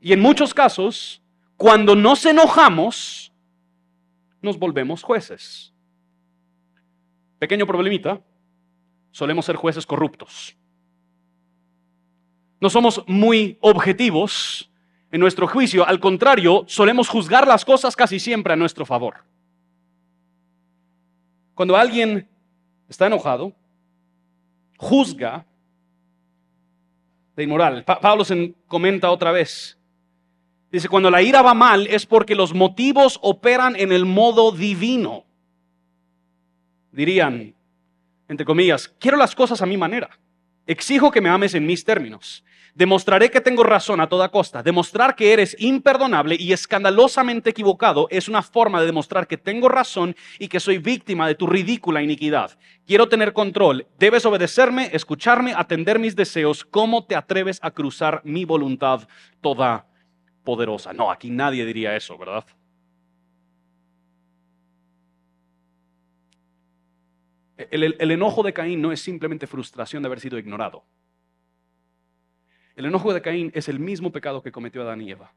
Y 0.00 0.12
en 0.12 0.20
muchos 0.20 0.52
casos, 0.52 1.22
cuando 1.56 1.96
nos 1.96 2.26
enojamos, 2.26 3.32
nos 4.42 4.58
volvemos 4.58 5.02
jueces. 5.02 5.73
Pequeño 7.44 7.66
problemita, 7.66 8.22
solemos 9.10 9.44
ser 9.44 9.56
jueces 9.56 9.84
corruptos. 9.84 10.56
No 12.58 12.70
somos 12.70 13.04
muy 13.06 13.58
objetivos 13.60 14.70
en 15.12 15.20
nuestro 15.20 15.46
juicio, 15.46 15.86
al 15.86 16.00
contrario, 16.00 16.64
solemos 16.66 17.06
juzgar 17.06 17.46
las 17.46 17.66
cosas 17.66 17.94
casi 17.96 18.18
siempre 18.18 18.54
a 18.54 18.56
nuestro 18.56 18.86
favor. 18.86 19.16
Cuando 21.54 21.76
alguien 21.76 22.26
está 22.88 23.08
enojado, 23.08 23.52
juzga 24.78 25.44
de 27.36 27.42
inmoral. 27.42 27.84
Pablo 27.84 28.24
se 28.24 28.54
comenta 28.68 29.10
otra 29.10 29.32
vez. 29.32 29.78
Dice, 30.72 30.88
cuando 30.88 31.10
la 31.10 31.20
ira 31.20 31.42
va 31.42 31.52
mal 31.52 31.88
es 31.88 32.06
porque 32.06 32.34
los 32.34 32.54
motivos 32.54 33.18
operan 33.20 33.76
en 33.76 33.92
el 33.92 34.06
modo 34.06 34.50
divino 34.50 35.26
dirían, 36.94 37.54
entre 38.28 38.46
comillas, 38.46 38.88
quiero 38.98 39.16
las 39.16 39.34
cosas 39.34 39.60
a 39.60 39.66
mi 39.66 39.76
manera. 39.76 40.10
Exijo 40.66 41.10
que 41.10 41.20
me 41.20 41.28
ames 41.28 41.54
en 41.54 41.66
mis 41.66 41.84
términos. 41.84 42.44
Demostraré 42.74 43.30
que 43.30 43.40
tengo 43.40 43.62
razón 43.62 44.00
a 44.00 44.08
toda 44.08 44.30
costa. 44.30 44.62
Demostrar 44.62 45.14
que 45.14 45.32
eres 45.32 45.54
imperdonable 45.60 46.36
y 46.38 46.52
escandalosamente 46.52 47.50
equivocado 47.50 48.08
es 48.10 48.28
una 48.28 48.42
forma 48.42 48.80
de 48.80 48.86
demostrar 48.86 49.28
que 49.28 49.36
tengo 49.36 49.68
razón 49.68 50.16
y 50.40 50.48
que 50.48 50.58
soy 50.58 50.78
víctima 50.78 51.28
de 51.28 51.36
tu 51.36 51.46
ridícula 51.46 52.02
iniquidad. 52.02 52.58
Quiero 52.84 53.08
tener 53.08 53.32
control. 53.32 53.86
Debes 53.98 54.26
obedecerme, 54.26 54.90
escucharme, 54.92 55.52
atender 55.54 56.00
mis 56.00 56.16
deseos. 56.16 56.64
¿Cómo 56.64 57.04
te 57.04 57.14
atreves 57.14 57.60
a 57.62 57.70
cruzar 57.70 58.22
mi 58.24 58.44
voluntad 58.44 59.06
toda 59.40 59.86
poderosa? 60.42 60.92
No, 60.92 61.12
aquí 61.12 61.30
nadie 61.30 61.64
diría 61.64 61.94
eso, 61.94 62.18
¿verdad? 62.18 62.44
El, 67.56 68.10
enojo 68.10 68.42
de 68.42 68.52
Caín 68.52 68.82
no 68.82 68.90
es 68.90 69.00
simplemente 69.00 69.46
frustración 69.46 70.02
de 70.02 70.08
haber 70.08 70.20
sido 70.20 70.38
ignorado. 70.38 70.84
El 72.74 72.86
enojo 72.86 73.14
de 73.14 73.22
Caín 73.22 73.52
es 73.54 73.68
el 73.68 73.78
mismo 73.78 74.10
pecado 74.10 74.42
que 74.42 74.50
cometió 74.50 74.82
Adán 74.82 75.00
y 75.00 75.12
Eva. 75.12 75.32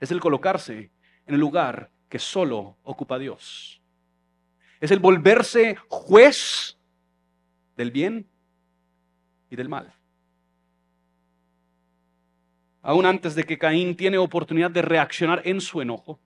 Es 0.00 0.10
el 0.10 0.20
colocarse 0.20 0.90
en 1.26 1.34
el 1.34 1.40
lugar 1.40 1.90
que 2.08 2.18
solo 2.18 2.76
ocupa 2.82 3.18
Dios. 3.18 3.80
Es 4.80 4.90
el 4.90 4.98
volverse 4.98 5.76
juez 5.88 6.76
del 7.76 7.92
bien 7.92 8.28
y 9.48 9.56
del 9.56 9.68
mal. 9.68 9.94
Aún 12.82 13.06
antes 13.06 13.34
de 13.34 13.44
que 13.44 13.58
Caín 13.58 13.94
tiene 13.94 14.18
oportunidad 14.18 14.70
de 14.70 14.82
reaccionar 14.82 15.42
en 15.44 15.60
su 15.60 15.80
enojo, 15.82 16.18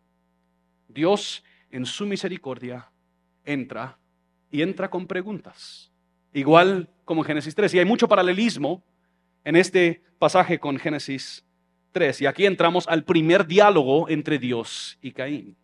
Dios 0.88 1.44
en 1.70 1.84
su 1.84 2.06
misericordia 2.06 2.90
entra 3.44 3.98
y 4.54 4.62
entra 4.62 4.88
con 4.88 5.08
preguntas. 5.08 5.90
Igual 6.32 6.88
como 7.04 7.22
en 7.22 7.26
Génesis 7.26 7.56
3. 7.56 7.74
Y 7.74 7.80
hay 7.80 7.84
mucho 7.84 8.06
paralelismo 8.06 8.84
en 9.42 9.56
este 9.56 10.00
pasaje 10.20 10.60
con 10.60 10.78
Génesis 10.78 11.44
3. 11.90 12.20
Y 12.20 12.26
aquí 12.26 12.46
entramos 12.46 12.86
al 12.86 13.02
primer 13.02 13.48
diálogo 13.48 14.08
entre 14.08 14.38
Dios 14.38 14.96
y 15.02 15.10
Caín. 15.10 15.56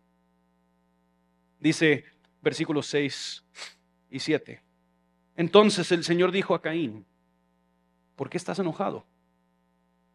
Dice 1.57 2.03
versículos 2.41 2.85
6 2.87 3.45
y 4.09 4.19
7. 4.19 4.61
Entonces 5.37 5.89
el 5.93 6.03
Señor 6.03 6.33
dijo 6.33 6.53
a 6.53 6.61
Caín, 6.61 7.05
¿por 8.17 8.29
qué 8.29 8.35
estás 8.35 8.59
enojado? 8.59 9.05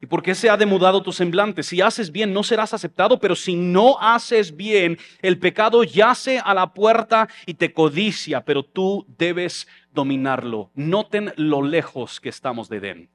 ¿Y 0.06 0.08
por 0.08 0.22
qué 0.22 0.36
se 0.36 0.48
ha 0.48 0.56
demudado 0.56 1.02
tu 1.02 1.10
semblante? 1.10 1.64
Si 1.64 1.80
haces 1.80 2.12
bien, 2.12 2.32
no 2.32 2.44
serás 2.44 2.72
aceptado, 2.72 3.18
pero 3.18 3.34
si 3.34 3.56
no 3.56 3.98
haces 3.98 4.54
bien, 4.54 4.98
el 5.20 5.36
pecado 5.40 5.82
yace 5.82 6.38
a 6.38 6.54
la 6.54 6.72
puerta 6.72 7.28
y 7.44 7.54
te 7.54 7.72
codicia, 7.72 8.44
pero 8.44 8.62
tú 8.62 9.04
debes 9.18 9.66
dominarlo. 9.92 10.70
Noten 10.76 11.32
lo 11.34 11.60
lejos 11.60 12.20
que 12.20 12.28
estamos 12.28 12.68
de 12.68 12.76
Edén, 12.76 13.10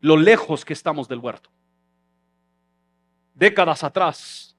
lo 0.00 0.18
lejos 0.18 0.66
que 0.66 0.74
estamos 0.74 1.08
del 1.08 1.20
huerto. 1.20 1.48
Décadas 3.32 3.82
atrás, 3.84 4.54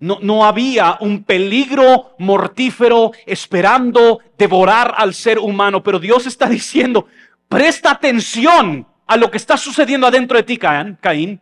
no, 0.00 0.18
no, 0.20 0.44
había 0.44 0.98
un 1.00 1.22
peligro 1.22 2.16
mortífero 2.18 3.12
esperando 3.24 4.18
devorar 4.36 4.94
al 4.96 5.14
ser 5.14 5.38
humano, 5.38 5.80
pero 5.80 6.00
Dios 6.00 6.26
está 6.26 6.48
diciendo, 6.48 7.06
presta 7.48 7.92
atención 7.92 8.84
a 9.08 9.16
lo 9.16 9.30
que 9.30 9.38
está 9.38 9.56
sucediendo 9.56 10.06
adentro 10.06 10.36
de 10.36 10.42
ti, 10.44 10.58
Caín, 10.58 11.40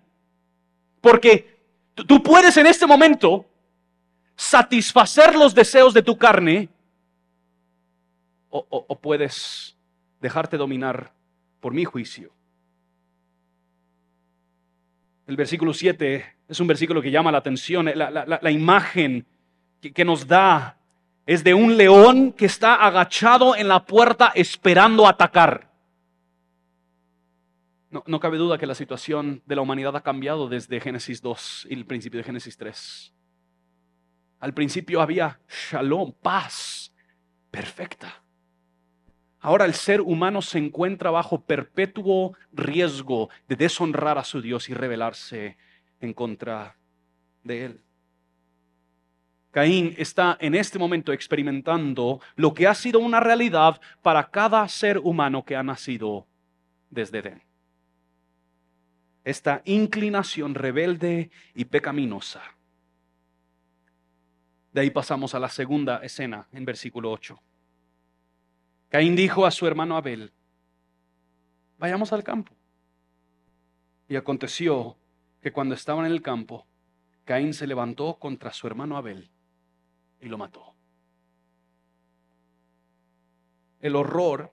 porque 1.00 1.58
tú 1.94 2.23
puedes 2.23 2.56
en 2.56 2.66
este 2.66 2.87
momento 2.87 3.44
satisfacer 4.37 5.35
los 5.35 5.54
deseos 5.54 5.92
de 5.92 6.02
tu 6.02 6.16
carne 6.16 6.68
o, 8.50 8.99
puedes 8.99 9.76
dejarte 10.20 10.56
dominar 10.56 11.12
por 11.61 11.75
mi 11.75 11.85
juicio. 11.85 12.30
El 15.26 15.37
versículo 15.37 15.75
7 15.75 16.25
es 16.49 16.61
un 16.61 16.66
versículo 16.66 17.02
que 17.02 17.11
llama 17.11 17.32
la 17.32 17.38
atención, 17.38 17.90
la, 17.94 18.50
imagen 18.50 19.26
que 19.80 20.04
nos 20.04 20.26
da 20.26 20.78
es 21.26 21.42
de 21.42 21.52
un 21.52 21.76
león 21.76 22.32
que 22.32 22.46
está 22.46 22.76
agachado 22.76 23.56
en 23.56 23.68
la 23.68 23.85
puerta 23.85 24.32
esperando 24.35 25.06
atacar. 25.06 25.65
No, 28.07 28.21
cabe 28.21 28.37
duda 28.37 28.59
que 28.59 28.67
la 28.67 28.75
situación 28.75 29.43
de 29.47 29.57
la 29.57 29.62
humanidad 29.62 29.97
ha 29.97 30.03
cambiado 30.03 30.49
desde 30.49 30.81
Génesis 30.81 31.23
2 31.23 31.69
y 31.71 31.75
el 31.75 31.87
principio 31.87 32.19
de 32.19 32.25
Génesis 32.25 32.57
3. 32.57 33.15
Al 34.41 34.53
principio 34.53 35.00
había 35.00 35.41
shalom, 35.49 36.12
paz 36.12 36.93
perfecta. 37.50 38.23
Ahora 39.41 39.65
el 39.65 39.75
ser 39.75 40.00
humano 40.00 40.43
se 40.43 40.59
encuentra 40.59 41.11
bajo 41.11 41.41
perpetuo 41.41 42.37
riesgo 42.53 43.31
de 43.49 43.57
deshonrar 43.57 44.19
a 44.19 44.25
su 44.25 44.43
Dios 44.43 44.69
y 44.69 44.75
rebelarse 44.75 45.57
en 46.00 46.12
contra 46.12 46.76
de 47.45 47.65
él. 47.65 47.81
Caín 49.53 49.95
está 49.97 50.37
en 50.41 50.55
este 50.55 50.79
momento 50.79 51.12
experimentando 51.12 52.21
lo 52.35 52.53
que 52.53 52.67
ha 52.67 52.75
sido 52.75 52.99
una 52.99 53.21
realidad 53.21 53.81
para 54.03 54.31
cada 54.31 54.69
ser 54.69 54.99
humano 54.99 55.45
que 55.45 55.57
ha 55.57 55.62
nacido 55.62 56.26
desde 56.91 57.21
Edén. 57.21 57.47
Esta 59.26 59.61
inclinación 59.64 60.54
rebelde 60.54 61.33
y 61.52 61.64
pecaminosa. 61.64 62.42
De 64.73 64.83
ahí 64.83 64.90
pasamos 64.90 65.35
a 65.35 65.40
la 65.40 65.49
segunda 65.49 65.97
escena 66.04 66.47
en 66.52 66.64
versículo 66.64 67.11
8. 67.11 67.37
Caín 68.88 69.16
dijo 69.16 69.45
a 69.45 69.50
su 69.50 69.66
hermano 69.66 69.97
Abel, 69.97 70.33
vayamos 71.76 72.12
al 72.12 72.23
campo. 72.23 72.52
Y 74.06 74.14
aconteció 74.14 74.97
que 75.42 75.50
cuando 75.50 75.75
estaban 75.75 76.06
en 76.06 76.12
el 76.12 76.23
campo, 76.23 76.64
Caín 77.25 77.52
se 77.52 77.66
levantó 77.66 78.21
contra 78.21 78.52
su 78.52 78.68
hermano 78.68 78.97
Abel 78.97 79.28
y 80.21 80.26
lo 80.26 80.38
mató. 80.38 80.73
El 83.80 83.97
horror 83.97 84.52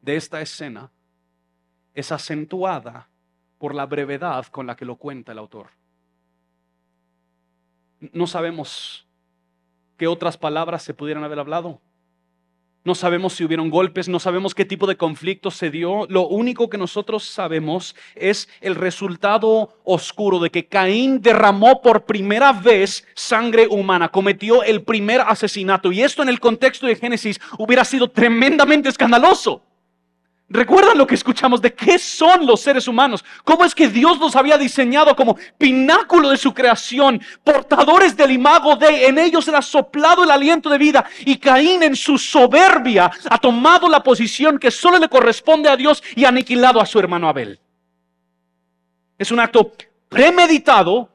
de 0.00 0.16
esta 0.16 0.40
escena 0.40 0.90
es 1.92 2.10
acentuada 2.10 3.09
por 3.60 3.74
la 3.74 3.84
brevedad 3.84 4.46
con 4.46 4.66
la 4.66 4.74
que 4.74 4.86
lo 4.86 4.96
cuenta 4.96 5.32
el 5.32 5.38
autor. 5.38 5.68
No 8.12 8.26
sabemos 8.26 9.06
qué 9.98 10.06
otras 10.06 10.38
palabras 10.38 10.82
se 10.82 10.94
pudieran 10.94 11.22
haber 11.24 11.38
hablado. 11.38 11.78
No 12.84 12.94
sabemos 12.94 13.34
si 13.34 13.44
hubieron 13.44 13.68
golpes, 13.68 14.08
no 14.08 14.18
sabemos 14.18 14.54
qué 14.54 14.64
tipo 14.64 14.86
de 14.86 14.96
conflicto 14.96 15.50
se 15.50 15.70
dio. 15.70 16.06
Lo 16.08 16.26
único 16.26 16.70
que 16.70 16.78
nosotros 16.78 17.24
sabemos 17.24 17.94
es 18.14 18.48
el 18.62 18.76
resultado 18.76 19.76
oscuro 19.84 20.38
de 20.38 20.48
que 20.48 20.66
Caín 20.66 21.20
derramó 21.20 21.82
por 21.82 22.06
primera 22.06 22.54
vez 22.54 23.06
sangre 23.14 23.66
humana, 23.68 24.08
cometió 24.08 24.62
el 24.62 24.82
primer 24.82 25.20
asesinato. 25.20 25.92
Y 25.92 26.00
esto 26.00 26.22
en 26.22 26.30
el 26.30 26.40
contexto 26.40 26.86
de 26.86 26.96
Génesis 26.96 27.38
hubiera 27.58 27.84
sido 27.84 28.08
tremendamente 28.08 28.88
escandaloso. 28.88 29.62
¿Recuerdan 30.52 30.98
lo 30.98 31.06
que 31.06 31.14
escuchamos 31.14 31.62
de 31.62 31.72
qué 31.72 31.96
son 31.96 32.44
los 32.44 32.60
seres 32.60 32.88
humanos? 32.88 33.24
¿Cómo 33.44 33.64
es 33.64 33.72
que 33.72 33.86
Dios 33.86 34.18
los 34.18 34.34
había 34.34 34.58
diseñado 34.58 35.14
como 35.14 35.38
pináculo 35.56 36.28
de 36.28 36.36
su 36.36 36.52
creación, 36.52 37.22
portadores 37.44 38.16
del 38.16 38.32
imago 38.32 38.74
de, 38.74 39.06
en 39.06 39.18
ellos 39.18 39.46
era 39.46 39.62
soplado 39.62 40.24
el 40.24 40.30
aliento 40.32 40.68
de 40.68 40.76
vida 40.76 41.04
y 41.20 41.36
Caín 41.36 41.84
en 41.84 41.94
su 41.94 42.18
soberbia 42.18 43.12
ha 43.30 43.38
tomado 43.38 43.88
la 43.88 44.02
posición 44.02 44.58
que 44.58 44.72
solo 44.72 44.98
le 44.98 45.08
corresponde 45.08 45.68
a 45.68 45.76
Dios 45.76 46.02
y 46.16 46.24
ha 46.24 46.30
aniquilado 46.30 46.80
a 46.80 46.86
su 46.86 46.98
hermano 46.98 47.28
Abel? 47.28 47.60
Es 49.16 49.30
un 49.30 49.38
acto 49.38 49.70
premeditado 50.08 51.10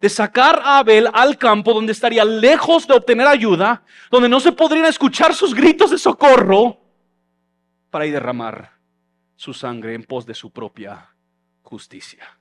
de 0.00 0.08
sacar 0.08 0.62
a 0.64 0.78
Abel 0.78 1.06
al 1.12 1.36
campo 1.36 1.74
donde 1.74 1.92
estaría 1.92 2.24
lejos 2.24 2.86
de 2.86 2.94
obtener 2.94 3.26
ayuda, 3.26 3.82
donde 4.10 4.30
no 4.30 4.40
se 4.40 4.52
podrían 4.52 4.86
escuchar 4.86 5.34
sus 5.34 5.54
gritos 5.54 5.90
de 5.90 5.98
socorro 5.98 6.81
para 7.92 8.06
ir 8.06 8.14
derramar 8.14 8.72
su 9.36 9.52
sangre 9.52 9.94
en 9.94 10.02
pos 10.02 10.24
de 10.24 10.34
su 10.34 10.50
propia 10.50 11.14
justicia. 11.60 12.38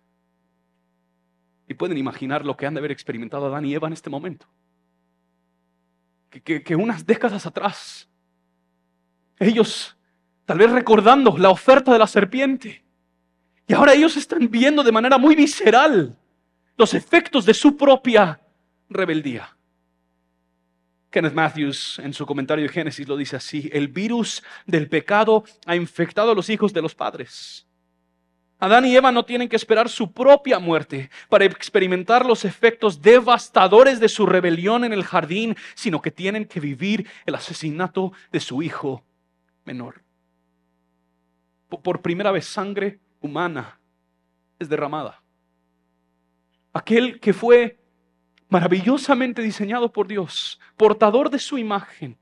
Y 1.67 1.73
pueden 1.73 1.97
imaginar 1.97 2.45
lo 2.45 2.55
que 2.55 2.65
han 2.65 2.73
de 2.73 2.79
haber 2.79 2.91
experimentado 2.91 3.47
Adán 3.47 3.65
y 3.65 3.73
Eva 3.73 3.87
en 3.87 3.93
este 3.93 4.09
momento. 4.09 4.47
Que, 6.29 6.63
que 6.63 6.75
unas 6.77 7.05
décadas 7.05 7.45
atrás, 7.45 8.09
ellos 9.39 9.97
tal 10.45 10.57
vez 10.57 10.71
recordando 10.71 11.37
la 11.37 11.49
oferta 11.49 11.91
de 11.91 11.99
la 11.99 12.07
serpiente, 12.07 12.85
y 13.67 13.73
ahora 13.73 13.93
ellos 13.93 14.15
están 14.15 14.49
viendo 14.49 14.83
de 14.83 14.91
manera 14.93 15.17
muy 15.17 15.35
visceral 15.35 16.17
los 16.77 16.93
efectos 16.93 17.45
de 17.45 17.53
su 17.53 17.75
propia 17.75 18.39
rebeldía. 18.89 19.57
Kenneth 21.11 21.33
Matthews 21.33 21.99
en 21.99 22.13
su 22.13 22.25
comentario 22.25 22.63
de 22.63 22.69
Génesis 22.69 23.07
lo 23.07 23.17
dice 23.17 23.35
así, 23.35 23.69
el 23.73 23.89
virus 23.89 24.41
del 24.65 24.87
pecado 24.87 25.43
ha 25.65 25.75
infectado 25.75 26.31
a 26.31 26.35
los 26.35 26.49
hijos 26.49 26.73
de 26.73 26.81
los 26.81 26.95
padres. 26.95 27.67
Adán 28.59 28.85
y 28.85 28.95
Eva 28.95 29.11
no 29.11 29.25
tienen 29.25 29.49
que 29.49 29.55
esperar 29.55 29.89
su 29.89 30.13
propia 30.13 30.59
muerte 30.59 31.09
para 31.29 31.45
experimentar 31.45 32.25
los 32.25 32.45
efectos 32.45 33.01
devastadores 33.01 33.99
de 33.99 34.07
su 34.07 34.25
rebelión 34.25 34.85
en 34.85 34.93
el 34.93 35.03
jardín, 35.03 35.57
sino 35.73 36.01
que 36.01 36.11
tienen 36.11 36.45
que 36.45 36.59
vivir 36.59 37.07
el 37.25 37.35
asesinato 37.35 38.13
de 38.31 38.39
su 38.39 38.61
hijo 38.61 39.03
menor. 39.65 40.03
Por 41.67 42.01
primera 42.01 42.31
vez 42.31 42.45
sangre 42.45 42.99
humana 43.19 43.79
es 44.59 44.69
derramada. 44.69 45.21
Aquel 46.71 47.19
que 47.19 47.33
fue 47.33 47.80
maravillosamente 48.51 49.41
diseñado 49.41 49.93
por 49.93 50.07
Dios, 50.07 50.59
portador 50.75 51.29
de 51.29 51.39
su 51.39 51.57
imagen. 51.57 52.17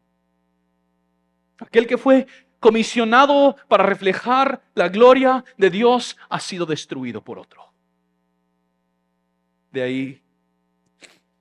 Aquel 1.57 1.87
que 1.87 1.97
fue 1.97 2.27
comisionado 2.59 3.55
para 3.67 3.83
reflejar 3.83 4.61
la 4.75 4.89
gloria 4.89 5.43
de 5.57 5.71
Dios 5.71 6.17
ha 6.29 6.39
sido 6.39 6.67
destruido 6.67 7.23
por 7.23 7.39
otro. 7.39 7.73
De 9.71 9.81
ahí 9.81 10.21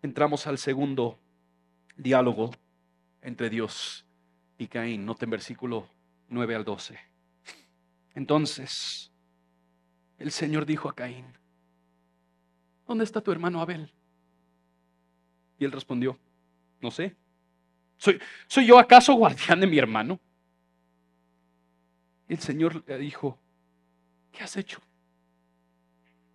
entramos 0.00 0.46
al 0.46 0.56
segundo 0.56 1.18
diálogo 1.98 2.50
entre 3.20 3.50
Dios 3.50 4.06
y 4.56 4.68
Caín. 4.68 5.04
Noten 5.04 5.28
versículo 5.28 5.86
9 6.30 6.54
al 6.54 6.64
12. 6.64 6.98
Entonces, 8.14 9.12
el 10.18 10.30
Señor 10.30 10.64
dijo 10.64 10.88
a 10.88 10.94
Caín, 10.94 11.26
¿dónde 12.86 13.04
está 13.04 13.20
tu 13.20 13.30
hermano 13.30 13.60
Abel? 13.60 13.92
Y 15.58 15.64
él 15.64 15.72
respondió, 15.72 16.18
no 16.80 16.90
sé. 16.90 17.14
¿Soy, 17.96 18.20
¿Soy 18.46 18.66
yo 18.66 18.78
acaso 18.78 19.14
guardián 19.14 19.60
de 19.60 19.66
mi 19.66 19.78
hermano? 19.78 20.20
Y 22.28 22.34
el 22.34 22.40
Señor 22.40 22.84
le 22.86 22.98
dijo, 22.98 23.38
¿qué 24.32 24.44
has 24.44 24.56
hecho? 24.56 24.80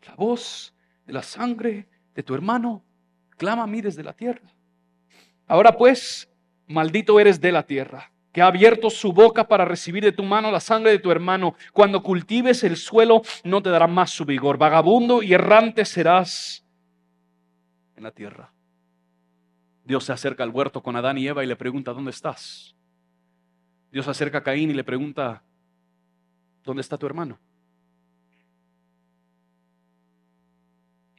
La 0.08 0.16
voz 0.16 0.74
de 1.06 1.14
la 1.14 1.24
sangre 1.24 1.88
de 2.14 2.24
tu 2.24 2.34
hermano 2.34 2.84
clama 3.38 3.64
a 3.64 3.68
mí 3.68 3.82
desde 3.82 4.04
la 4.04 4.14
tierra. 4.14 4.50
Ahora 5.48 5.78
pues, 5.78 6.30
maldito 6.68 7.20
eres 7.20 7.40
de 7.40 7.52
la 7.52 7.64
tierra, 7.64 8.12
que 8.32 8.42
ha 8.42 8.48
abierto 8.48 8.90
su 8.90 9.14
boca 9.14 9.48
para 9.48 9.66
recibir 9.66 10.04
de 10.04 10.12
tu 10.12 10.24
mano 10.24 10.52
la 10.52 10.60
sangre 10.60 10.92
de 10.92 11.00
tu 11.00 11.12
hermano. 11.12 11.56
Cuando 11.72 12.02
cultives 12.02 12.64
el 12.64 12.78
suelo, 12.78 13.22
no 13.44 13.62
te 13.62 13.70
dará 13.70 13.88
más 13.88 14.12
su 14.12 14.26
vigor. 14.26 14.58
Vagabundo 14.58 15.22
y 15.22 15.34
errante 15.34 15.86
serás 15.86 16.66
en 17.96 18.04
la 18.04 18.12
tierra. 18.12 18.53
Dios 19.86 20.06
se 20.06 20.14
acerca 20.14 20.44
al 20.44 20.50
huerto 20.50 20.82
con 20.82 20.96
Adán 20.96 21.18
y 21.18 21.28
Eva 21.28 21.44
y 21.44 21.48
le 21.48 21.56
pregunta, 21.56 21.94
¿dónde 21.94 22.12
estás? 22.12 22.76
Dios 23.92 24.06
se 24.06 24.12
acerca 24.12 24.40
a 24.40 24.44
Caín 24.44 24.72
y 24.72 24.74
le 24.74 24.84
pregunta, 24.84 25.44
¿dónde 26.64 26.82
está 26.82 26.98
tu 26.98 27.06
hermano? 27.06 27.38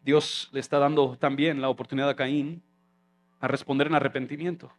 Dios 0.03 0.49
le 0.53 0.61
está 0.61 0.79
dando 0.79 1.17
también 1.17 1.61
la 1.61 1.69
oportunidad 1.69 2.09
a 2.09 2.17
Caín 2.17 2.63
a 3.41 3.49
responder 3.49 3.87
en 3.87 3.95
arrepentimiento. 3.95 4.73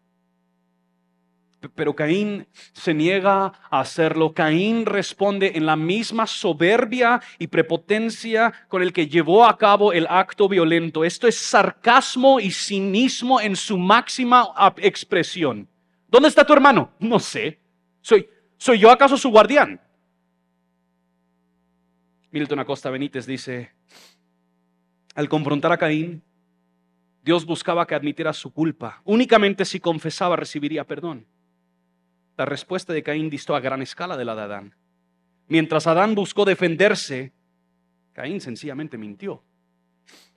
Pero 1.73 1.95
Caín 1.95 2.47
se 2.73 2.93
niega 2.93 3.53
a 3.69 3.79
hacerlo. 3.79 4.33
Caín 4.33 4.85
responde 4.85 5.53
en 5.55 5.65
la 5.65 5.75
misma 5.75 6.27
soberbia 6.27 7.21
y 7.39 7.47
prepotencia 7.47 8.53
con 8.67 8.81
el 8.81 8.93
que 8.93 9.07
llevó 9.07 9.45
a 9.45 9.57
cabo 9.57 9.93
el 9.93 10.05
acto 10.09 10.47
violento. 10.47 11.03
Esto 11.03 11.27
es 11.27 11.37
sarcasmo 11.37 12.39
y 12.39 12.51
cinismo 12.51 13.41
en 13.41 13.55
su 13.55 13.77
máxima 13.77 14.53
expresión. 14.77 15.67
¿Dónde 16.07 16.29
está 16.29 16.45
tu 16.45 16.53
hermano? 16.53 16.91
No 16.99 17.19
sé. 17.19 17.59
¿Soy, 18.01 18.29
soy 18.57 18.79
yo 18.79 18.91
acaso 18.91 19.17
su 19.17 19.29
guardián? 19.29 19.81
Milton 22.31 22.59
Acosta 22.59 22.89
Benítez 22.89 23.25
dice, 23.25 23.71
al 25.15 25.29
confrontar 25.29 25.71
a 25.71 25.77
Caín, 25.77 26.21
Dios 27.23 27.45
buscaba 27.45 27.87
que 27.87 27.95
admitiera 27.95 28.33
su 28.33 28.53
culpa. 28.53 29.01
Únicamente 29.03 29.65
si 29.65 29.79
confesaba 29.79 30.35
recibiría 30.35 30.85
perdón. 30.85 31.25
La 32.37 32.45
respuesta 32.45 32.91
de 32.91 33.03
Caín 33.03 33.29
distó 33.29 33.55
a 33.55 33.61
gran 33.61 33.81
escala 33.81 34.17
de 34.17 34.25
la 34.25 34.35
de 34.35 34.41
Adán. 34.41 34.75
Mientras 35.47 35.87
Adán 35.87 36.15
buscó 36.15 36.43
defenderse, 36.43 37.31
Caín 38.13 38.41
sencillamente 38.41 38.97
mintió. 38.97 39.43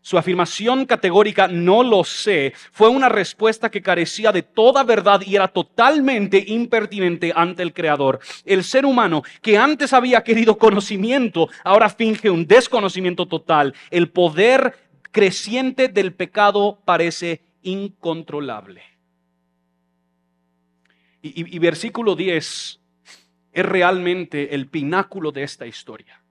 Su 0.00 0.16
afirmación 0.16 0.86
categórica 0.86 1.48
no 1.48 1.82
lo 1.82 2.04
sé 2.04 2.52
fue 2.72 2.88
una 2.88 3.08
respuesta 3.08 3.70
que 3.70 3.82
carecía 3.82 4.30
de 4.30 4.42
toda 4.42 4.84
verdad 4.84 5.20
y 5.26 5.34
era 5.34 5.48
totalmente 5.48 6.42
impertinente 6.46 7.32
ante 7.34 7.62
el 7.62 7.74
Creador. 7.74 8.20
El 8.44 8.62
ser 8.62 8.86
humano 8.86 9.24
que 9.42 9.58
antes 9.58 9.92
había 9.92 10.22
querido 10.22 10.56
conocimiento 10.56 11.48
ahora 11.64 11.90
finge 11.90 12.30
un 12.30 12.46
desconocimiento 12.46 13.26
total. 13.26 13.74
El 13.90 14.08
poder 14.10 14.74
creciente 15.10 15.88
del 15.88 16.14
pecado 16.14 16.78
parece 16.84 17.42
incontrolable. 17.62 18.97
Y, 21.20 21.58
versículo 21.58 22.14
10 22.14 22.80
es 23.50 23.66
realmente 23.66 24.54
el 24.54 24.68
pináculo 24.68 25.32
de 25.32 25.42
esta 25.42 25.66
historia. 25.66 26.22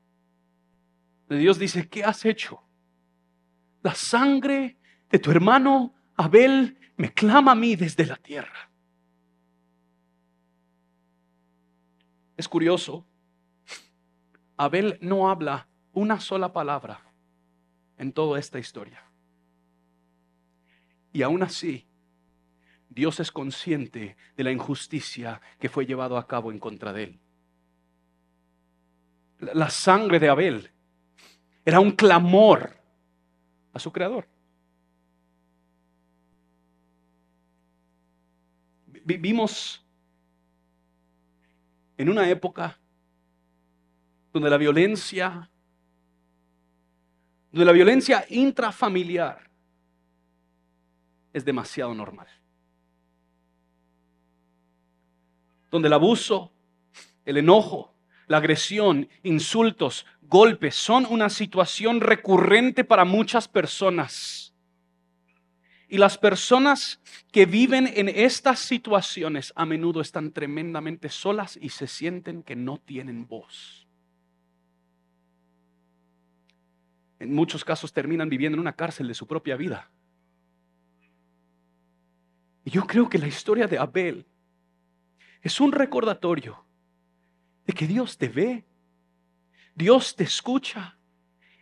Dios 1.30 1.60
dice, 1.60 1.90
¿qué 1.90 2.04
has 2.04 2.24
hecho? 2.26 2.62
La 3.84 3.94
sangre 3.94 4.78
de 5.10 5.20
tu 5.20 5.32
hermano 5.32 5.94
Abel 6.16 6.78
me 6.96 7.14
clama 7.14 7.52
a 7.52 7.56
mí 7.56 7.76
desde 7.76 8.06
la 8.06 8.16
tierra. 8.16 8.70
Es 12.38 12.48
curioso, 12.48 13.06
Abel 14.56 14.98
no 15.02 15.30
habla 15.30 15.68
una 15.92 16.20
sola 16.20 16.54
palabra 16.54 17.02
en 17.98 18.14
toda 18.14 18.40
esta 18.40 18.60
historia. 18.60 19.04
Y 21.12 21.24
aún 21.24 21.42
así, 21.42 21.87
Dios 22.98 23.20
es 23.20 23.32
consciente 23.32 24.18
de 24.36 24.44
la 24.44 24.52
injusticia 24.52 25.40
que 25.60 25.70
fue 25.70 25.86
llevado 25.86 26.18
a 26.18 26.26
cabo 26.26 26.52
en 26.52 26.58
contra 26.58 26.92
de 26.92 27.04
él. 27.04 27.20
La 29.54 29.70
sangre 29.70 30.18
de 30.18 30.28
Abel 30.28 30.72
era 31.64 31.80
un 31.80 31.92
clamor 31.92 32.76
a 33.72 33.78
su 33.78 33.92
creador. 33.92 34.28
Vivimos 39.06 39.86
en 42.00 42.10
una 42.10 42.28
época 42.28 42.80
donde 44.34 44.50
la 44.50 44.58
violencia, 44.58 45.48
donde 47.52 47.66
la 47.66 47.74
violencia 47.74 48.26
intrafamiliar 48.28 49.48
es 51.32 51.46
demasiado 51.46 51.94
normal. 51.94 52.28
Donde 55.72 55.88
el 55.88 55.94
abuso, 55.94 56.52
el 57.26 57.38
enojo, 57.38 57.94
la 58.28 58.38
agresión, 58.38 59.10
insultos, 59.24 60.06
golpes 60.22 60.76
son 60.76 61.06
una 61.06 61.30
situación 61.30 62.02
recurrente 62.02 62.84
para 62.84 63.06
muchas 63.06 63.48
personas. 63.48 64.54
Y 65.90 65.98
las 65.98 66.18
personas 66.18 67.00
que 67.32 67.46
viven 67.46 67.88
en 67.96 68.10
estas 68.10 68.60
situaciones 68.60 69.54
a 69.56 69.66
menudo 69.66 70.02
están 70.02 70.32
tremendamente 70.32 71.10
solas 71.10 71.58
y 71.62 71.70
se 71.70 71.88
sienten 71.88 72.44
que 72.44 72.58
no 72.58 72.78
tienen 72.78 73.26
voz. 73.26 73.88
En 77.20 77.34
muchos 77.34 77.64
casos 77.64 77.94
terminan 77.94 78.30
viviendo 78.30 78.58
en 78.58 78.60
una 78.60 78.74
cárcel 78.74 79.08
de 79.08 79.14
su 79.14 79.26
propia 79.26 79.56
vida. 79.56 79.90
Y 82.66 82.70
yo 82.70 82.86
creo 82.86 83.08
que 83.08 83.18
la 83.18 83.28
historia 83.28 83.66
de 83.66 83.78
Abel 83.78 84.26
es 85.42 85.60
un 85.60 85.72
recordatorio 85.72 86.64
de 87.66 87.74
que 87.74 87.88
Dios 87.88 88.18
te 88.18 88.30
ve, 88.30 88.66
Dios 89.76 90.16
te 90.16 90.24
escucha 90.24 90.98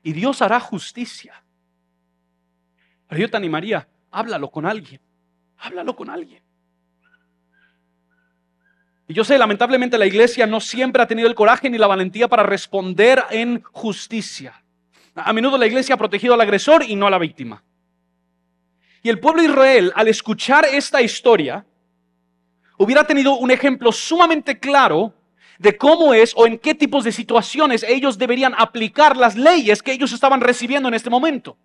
y 0.03 0.13
Dios 0.13 0.41
hará 0.41 0.59
justicia. 0.59 1.43
Pero 3.07 3.21
yo 3.21 3.29
te 3.29 3.37
animaría, 3.37 3.87
háblalo 4.11 4.49
con 4.49 4.65
alguien, 4.65 5.01
háblalo 5.57 5.95
con 5.95 6.09
alguien. 6.09 6.41
Y 9.07 9.13
yo 9.13 9.23
sé, 9.23 9.37
lamentablemente 9.37 9.97
la 9.97 10.07
iglesia 10.07 10.47
no 10.47 10.59
siempre 10.59 11.01
ha 11.03 11.07
tenido 11.07 11.27
el 11.27 11.35
coraje 11.35 11.69
ni 11.69 11.77
la 11.77 11.87
valentía 11.87 12.27
para 12.27 12.43
responder 12.43 13.23
en 13.29 13.61
justicia. 13.71 14.63
A 15.13 15.31
menudo 15.31 15.57
la 15.57 15.67
iglesia 15.67 15.95
ha 15.95 15.97
protegido 15.97 16.33
al 16.33 16.41
agresor 16.41 16.83
y 16.83 16.95
no 16.95 17.07
a 17.07 17.11
la 17.11 17.19
víctima. 17.19 17.63
Y 19.03 19.09
el 19.09 19.19
pueblo 19.19 19.43
de 19.43 19.49
Israel, 19.49 19.93
al 19.95 20.07
escuchar 20.07 20.65
esta 20.65 21.01
historia, 21.01 21.65
hubiera 22.77 23.03
tenido 23.05 23.37
un 23.37 23.51
ejemplo 23.51 23.91
sumamente 23.91 24.59
claro 24.59 25.13
de 25.59 25.77
cómo 25.77 26.13
es 26.13 26.33
o 26.35 26.47
en 26.47 26.57
qué 26.57 26.75
tipos 26.75 27.03
de 27.03 27.11
situaciones 27.11 27.83
ellos 27.83 28.17
deberían 28.17 28.53
aplicar 28.57 29.15
las 29.15 29.35
leyes 29.35 29.81
que 29.81 29.93
ellos 29.93 30.11
estaban 30.11 30.41
recibiendo 30.41 30.89
en 30.89 30.95
este 30.95 31.09
momento. 31.09 31.57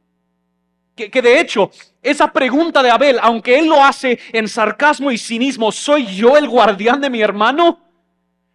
Que, 0.94 1.22
de 1.22 1.40
hecho, 1.40 1.70
esa 2.02 2.30
pregunta 2.30 2.82
de 2.82 2.90
Abel, 2.90 3.18
aunque 3.22 3.58
él 3.58 3.66
lo 3.66 3.82
hace 3.82 4.18
en 4.32 4.46
sarcasmo 4.48 5.10
y 5.10 5.16
cinismo, 5.16 5.72
¿soy 5.72 6.04
yo 6.04 6.36
el 6.36 6.46
guardián 6.46 7.00
de 7.00 7.08
mi 7.08 7.22
hermano? 7.22 7.80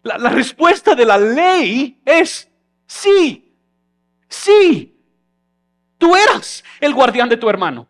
La, 0.04 0.20
la 0.20 0.30
respuesta 0.30 0.94
de 0.94 1.06
la 1.06 1.18
ley 1.18 2.00
es 2.06 2.48
sí, 2.86 3.52
sí, 4.30 4.96
tú 5.98 6.15
eras 6.15 6.63
el 6.80 6.94
guardián 6.94 7.30
de 7.30 7.38
tu 7.38 7.50
hermano. 7.50 7.88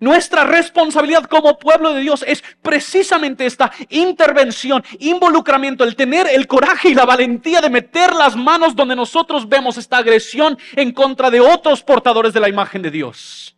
Nuestra 0.00 0.44
responsabilidad 0.44 1.24
como 1.24 1.58
pueblo 1.58 1.94
de 1.94 2.00
Dios 2.00 2.24
es 2.26 2.44
precisamente 2.60 3.46
esta 3.46 3.72
intervención, 3.88 4.84
involucramiento, 4.98 5.84
el 5.84 5.96
tener 5.96 6.26
el 6.26 6.46
coraje 6.46 6.90
y 6.90 6.94
la 6.94 7.06
valentía 7.06 7.60
de 7.60 7.70
meter 7.70 8.14
las 8.14 8.36
manos 8.36 8.76
donde 8.76 8.96
nosotros 8.96 9.48
vemos 9.48 9.78
esta 9.78 9.98
agresión 9.98 10.58
en 10.74 10.92
contra 10.92 11.30
de 11.30 11.40
otros 11.40 11.82
portadores 11.82 12.34
de 12.34 12.40
la 12.40 12.48
imagen 12.48 12.82
de 12.82 12.90
Dios. 12.90 13.56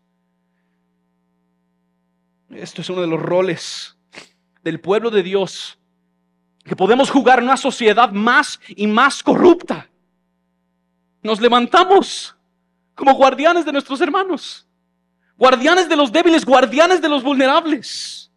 Esto 2.50 2.82
es 2.82 2.90
uno 2.90 3.00
de 3.00 3.08
los 3.08 3.20
roles 3.20 3.96
del 4.62 4.80
pueblo 4.80 5.10
de 5.10 5.22
Dios 5.22 5.78
que 6.64 6.76
podemos 6.76 7.10
jugar 7.10 7.38
en 7.38 7.46
una 7.46 7.56
sociedad 7.56 8.12
más 8.12 8.60
y 8.68 8.86
más 8.86 9.22
corrupta. 9.22 9.88
Nos 11.22 11.40
levantamos 11.40 12.36
como 12.94 13.14
guardianes 13.14 13.64
de 13.64 13.72
nuestros 13.72 14.00
hermanos 14.00 14.67
guardianes 15.38 15.88
de 15.88 15.96
los 15.96 16.12
débiles, 16.12 16.44
guardianes 16.44 17.00
de 17.00 17.08
los 17.08 17.22
vulnerables. 17.22 18.30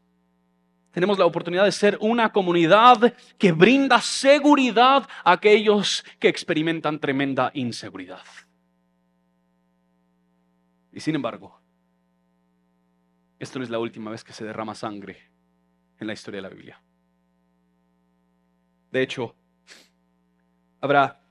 Tenemos 0.91 1.17
la 1.17 1.25
oportunidad 1.25 1.65
de 1.65 1.71
ser 1.71 1.97
una 2.01 2.31
comunidad 2.31 3.13
que 3.37 3.51
brinda 3.51 3.99
seguridad 4.01 5.07
a 5.23 5.31
aquellos 5.31 6.05
que 6.19 6.27
experimentan 6.27 6.99
tremenda 6.99 7.49
inseguridad. 7.53 8.23
Y 10.91 10.99
sin 10.99 11.15
embargo, 11.15 11.59
esto 13.39 13.57
no 13.57 13.63
es 13.63 13.71
la 13.71 13.79
última 13.79 14.11
vez 14.11 14.23
que 14.23 14.33
se 14.33 14.45
derrama 14.45 14.75
sangre 14.75 15.17
en 15.99 16.07
la 16.07 16.13
historia 16.13 16.39
de 16.39 16.41
la 16.43 16.53
Biblia. 16.53 16.81
De 18.91 19.01
hecho, 19.01 19.33
habrá 20.81 21.21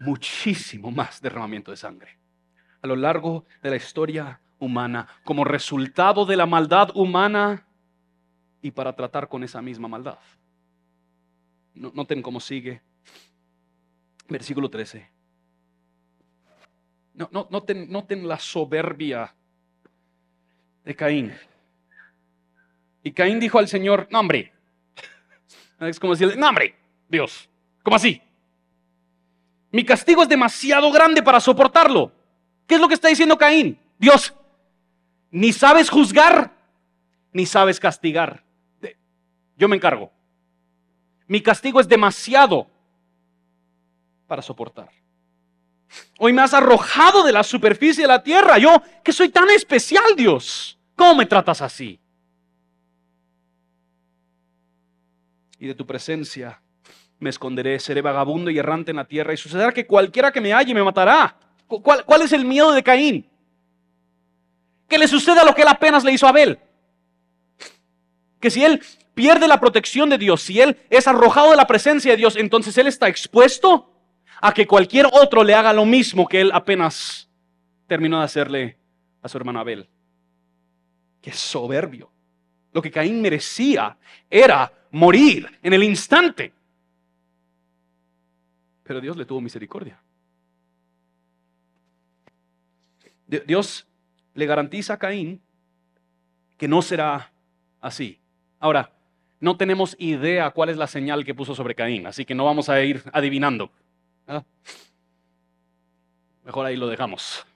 muchísimo 0.00 0.90
más 0.90 1.20
derramamiento 1.20 1.70
de 1.70 1.76
sangre. 1.76 2.18
A 2.82 2.86
lo 2.88 2.96
largo 2.96 3.46
de 3.62 3.70
la 3.70 3.76
historia 3.76 4.40
humana, 4.58 5.08
como 5.24 5.44
resultado 5.44 6.24
de 6.26 6.36
la 6.36 6.46
maldad 6.46 6.90
humana 6.94 7.66
y 8.62 8.70
para 8.70 8.94
tratar 8.94 9.28
con 9.28 9.44
esa 9.44 9.60
misma 9.60 9.88
maldad. 9.88 10.18
Noten 11.74 12.22
cómo 12.22 12.40
sigue. 12.40 12.80
Versículo 14.28 14.70
13. 14.70 15.10
No, 17.14 17.28
no, 17.30 17.46
noten, 17.50 17.90
noten 17.90 18.26
la 18.26 18.38
soberbia 18.38 19.34
de 20.84 20.96
Caín. 20.96 21.32
Y 23.02 23.12
Caín 23.12 23.38
dijo 23.38 23.58
al 23.58 23.68
Señor, 23.68 24.08
no 24.10 24.20
hombre. 24.20 24.52
Es 25.80 26.00
como 26.00 26.14
decirle, 26.14 26.36
no 26.36 26.50
Dios, 27.08 27.48
¿cómo 27.82 27.96
así? 27.96 28.20
Mi 29.70 29.84
castigo 29.84 30.22
es 30.22 30.28
demasiado 30.28 30.90
grande 30.90 31.22
para 31.22 31.40
soportarlo. 31.40 32.12
¿Qué 32.66 32.76
es 32.76 32.80
lo 32.80 32.88
que 32.88 32.94
está 32.94 33.08
diciendo 33.08 33.36
Caín? 33.36 33.78
Dios, 33.98 34.32
ni 35.34 35.52
sabes 35.52 35.90
juzgar, 35.90 36.52
ni 37.32 37.44
sabes 37.44 37.80
castigar. 37.80 38.44
Yo 39.56 39.68
me 39.68 39.74
encargo. 39.74 40.12
Mi 41.26 41.40
castigo 41.40 41.80
es 41.80 41.88
demasiado 41.88 42.68
para 44.28 44.42
soportar. 44.42 44.90
Hoy 46.20 46.32
me 46.32 46.40
has 46.40 46.54
arrojado 46.54 47.24
de 47.24 47.32
la 47.32 47.42
superficie 47.42 48.04
de 48.04 48.08
la 48.08 48.22
tierra. 48.22 48.58
Yo, 48.58 48.80
que 49.02 49.12
soy 49.12 49.28
tan 49.28 49.50
especial, 49.50 50.14
Dios. 50.16 50.78
¿Cómo 50.94 51.16
me 51.16 51.26
tratas 51.26 51.60
así? 51.62 51.98
Y 55.58 55.66
de 55.66 55.74
tu 55.74 55.84
presencia 55.84 56.62
me 57.18 57.30
esconderé, 57.30 57.80
seré 57.80 58.02
vagabundo 58.02 58.52
y 58.52 58.58
errante 58.58 58.92
en 58.92 58.98
la 58.98 59.04
tierra 59.04 59.34
y 59.34 59.36
sucederá 59.36 59.72
que 59.72 59.84
cualquiera 59.84 60.30
que 60.30 60.40
me 60.40 60.52
halle 60.52 60.72
me 60.72 60.84
matará. 60.84 61.36
¿Cuál, 61.66 62.04
cuál 62.04 62.22
es 62.22 62.32
el 62.32 62.44
miedo 62.44 62.70
de 62.70 62.84
Caín? 62.84 63.33
Que 64.88 64.98
le 64.98 65.08
suceda 65.08 65.44
lo 65.44 65.54
que 65.54 65.62
él 65.62 65.68
apenas 65.68 66.04
le 66.04 66.12
hizo 66.12 66.26
a 66.26 66.30
Abel. 66.30 66.58
Que 68.40 68.50
si 68.50 68.64
él 68.64 68.82
pierde 69.14 69.48
la 69.48 69.60
protección 69.60 70.10
de 70.10 70.18
Dios, 70.18 70.42
si 70.42 70.60
él 70.60 70.78
es 70.90 71.06
arrojado 71.08 71.50
de 71.50 71.56
la 71.56 71.66
presencia 71.66 72.12
de 72.12 72.16
Dios, 72.16 72.36
entonces 72.36 72.76
él 72.78 72.86
está 72.86 73.08
expuesto 73.08 73.90
a 74.40 74.52
que 74.52 74.66
cualquier 74.66 75.06
otro 75.06 75.42
le 75.42 75.54
haga 75.54 75.72
lo 75.72 75.86
mismo 75.86 76.28
que 76.28 76.40
él 76.40 76.50
apenas 76.52 77.28
terminó 77.86 78.18
de 78.18 78.24
hacerle 78.24 78.78
a 79.22 79.28
su 79.28 79.38
hermano 79.38 79.60
Abel. 79.60 79.88
Qué 81.22 81.32
soberbio. 81.32 82.10
Lo 82.72 82.82
que 82.82 82.90
Caín 82.90 83.22
merecía 83.22 83.96
era 84.28 84.70
morir 84.90 85.58
en 85.62 85.72
el 85.72 85.82
instante. 85.82 86.52
Pero 88.82 89.00
Dios 89.00 89.16
le 89.16 89.24
tuvo 89.24 89.40
misericordia. 89.40 89.98
Dios 93.26 93.86
le 94.34 94.46
garantiza 94.46 94.94
a 94.94 94.98
Caín 94.98 95.40
que 96.56 96.68
no 96.68 96.82
será 96.82 97.32
así. 97.80 98.20
Ahora, 98.58 98.90
no 99.40 99.56
tenemos 99.56 99.96
idea 99.98 100.50
cuál 100.50 100.70
es 100.70 100.76
la 100.76 100.86
señal 100.86 101.24
que 101.24 101.34
puso 101.34 101.54
sobre 101.54 101.74
Caín, 101.74 102.06
así 102.06 102.24
que 102.24 102.34
no 102.34 102.44
vamos 102.44 102.68
a 102.68 102.80
ir 102.82 103.02
adivinando. 103.12 103.70
¿ah? 104.26 104.42
Mejor 106.44 106.66
ahí 106.66 106.76
lo 106.76 106.88
dejamos. 106.88 107.46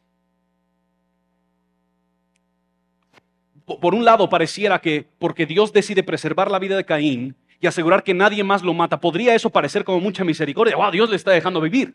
Por 3.65 3.95
un 3.95 4.05
lado, 4.05 4.29
pareciera 4.31 4.81
que 4.81 5.07
porque 5.19 5.45
Dios 5.45 5.73
decide 5.73 6.03
preservar 6.03 6.51
la 6.51 6.59
vida 6.59 6.77
de 6.77 6.85
Caín 6.85 7.37
y 7.61 7.67
asegurar 7.67 8.03
que 8.03 8.15
nadie 8.15 8.43
más 8.45 8.63
lo 8.63 8.73
mata, 8.73 9.01
podría 9.01 9.35
eso 9.35 9.51
parecer 9.51 9.85
como 9.85 10.01
mucha 10.01 10.25
misericordia. 10.25 10.77
Wow, 10.77 10.91
Dios 10.91 11.11
le 11.11 11.17
está 11.17 11.33
dejando 11.33 11.61
vivir. 11.61 11.95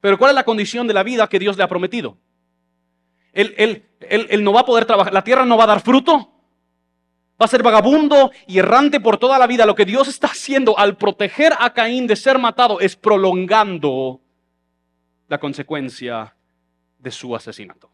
Pero 0.00 0.16
¿cuál 0.16 0.30
es 0.30 0.34
la 0.36 0.44
condición 0.44 0.86
de 0.86 0.94
la 0.94 1.02
vida 1.02 1.28
que 1.28 1.38
Dios 1.38 1.56
le 1.56 1.64
ha 1.64 1.68
prometido? 1.68 2.16
Él, 3.36 4.44
no 4.44 4.52
va 4.54 4.60
a 4.60 4.64
poder 4.64 4.86
trabajar, 4.86 5.12
la 5.12 5.22
tierra 5.22 5.44
no 5.44 5.58
va 5.58 5.64
a 5.64 5.68
dar 5.68 5.80
fruto, 5.82 6.32
va 7.40 7.44
a 7.44 7.48
ser 7.48 7.62
vagabundo 7.62 8.30
y 8.46 8.58
errante 8.58 8.98
por 8.98 9.18
toda 9.18 9.38
la 9.38 9.46
vida. 9.46 9.66
Lo 9.66 9.74
que 9.74 9.84
Dios 9.84 10.08
está 10.08 10.28
haciendo 10.28 10.78
al 10.78 10.96
proteger 10.96 11.52
a 11.58 11.74
Caín 11.74 12.06
de 12.06 12.16
ser 12.16 12.38
matado 12.38 12.80
es 12.80 12.96
prolongando 12.96 14.22
la 15.28 15.38
consecuencia 15.38 16.34
de 16.98 17.10
su 17.10 17.36
asesinato. 17.36 17.90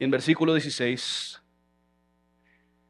Y 0.00 0.04
en 0.04 0.10
versículo 0.10 0.54
16, 0.54 1.40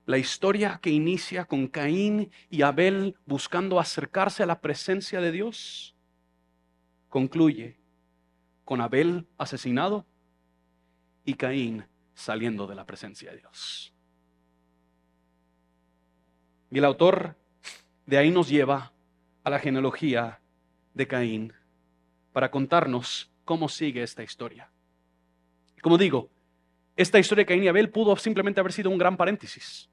la 0.07 0.17
historia 0.17 0.81
que 0.81 0.89
inicia 0.89 1.45
con 1.45 1.69
Caín 1.69 2.31
y 2.49 2.63
Abel 2.63 3.17
buscando 3.27 3.79
acercarse 3.79 4.43
a 4.43 4.47
la 4.47 4.63
presencia 4.63 5.21
de 5.21 5.33
Dios, 5.33 5.95
concluye 7.11 7.82
con 8.73 8.81
Abel 8.81 9.27
asesinado 9.37 10.07
y 11.27 11.35
Caín 11.35 11.85
saliendo 12.15 12.67
de 12.67 12.75
la 12.75 12.87
presencia 12.87 13.31
de 13.31 13.37
Dios. 13.37 13.93
Y 16.71 16.79
el 16.79 16.87
autor 16.87 17.37
de 18.07 18.17
ahí 18.17 18.31
nos 18.31 18.49
lleva 18.49 18.91
a 19.45 19.51
la 19.51 19.59
genealogía 19.59 20.41
de 20.95 21.07
Caín 21.07 21.53
para 22.33 22.51
contarnos 22.51 23.31
cómo 23.45 23.69
sigue 23.69 24.03
esta 24.03 24.23
historia. 24.23 24.71
Como 25.83 25.99
digo, 25.99 26.31
esta 26.97 27.19
historia 27.19 27.43
de 27.43 27.49
Caín 27.49 27.65
y 27.65 27.69
Abel 27.69 27.91
pudo 27.91 28.17
simplemente 28.17 28.61
haber 28.61 28.73
sido 28.73 28.89
un 28.89 28.97
gran 28.97 29.19
paréntesis. 29.19 29.91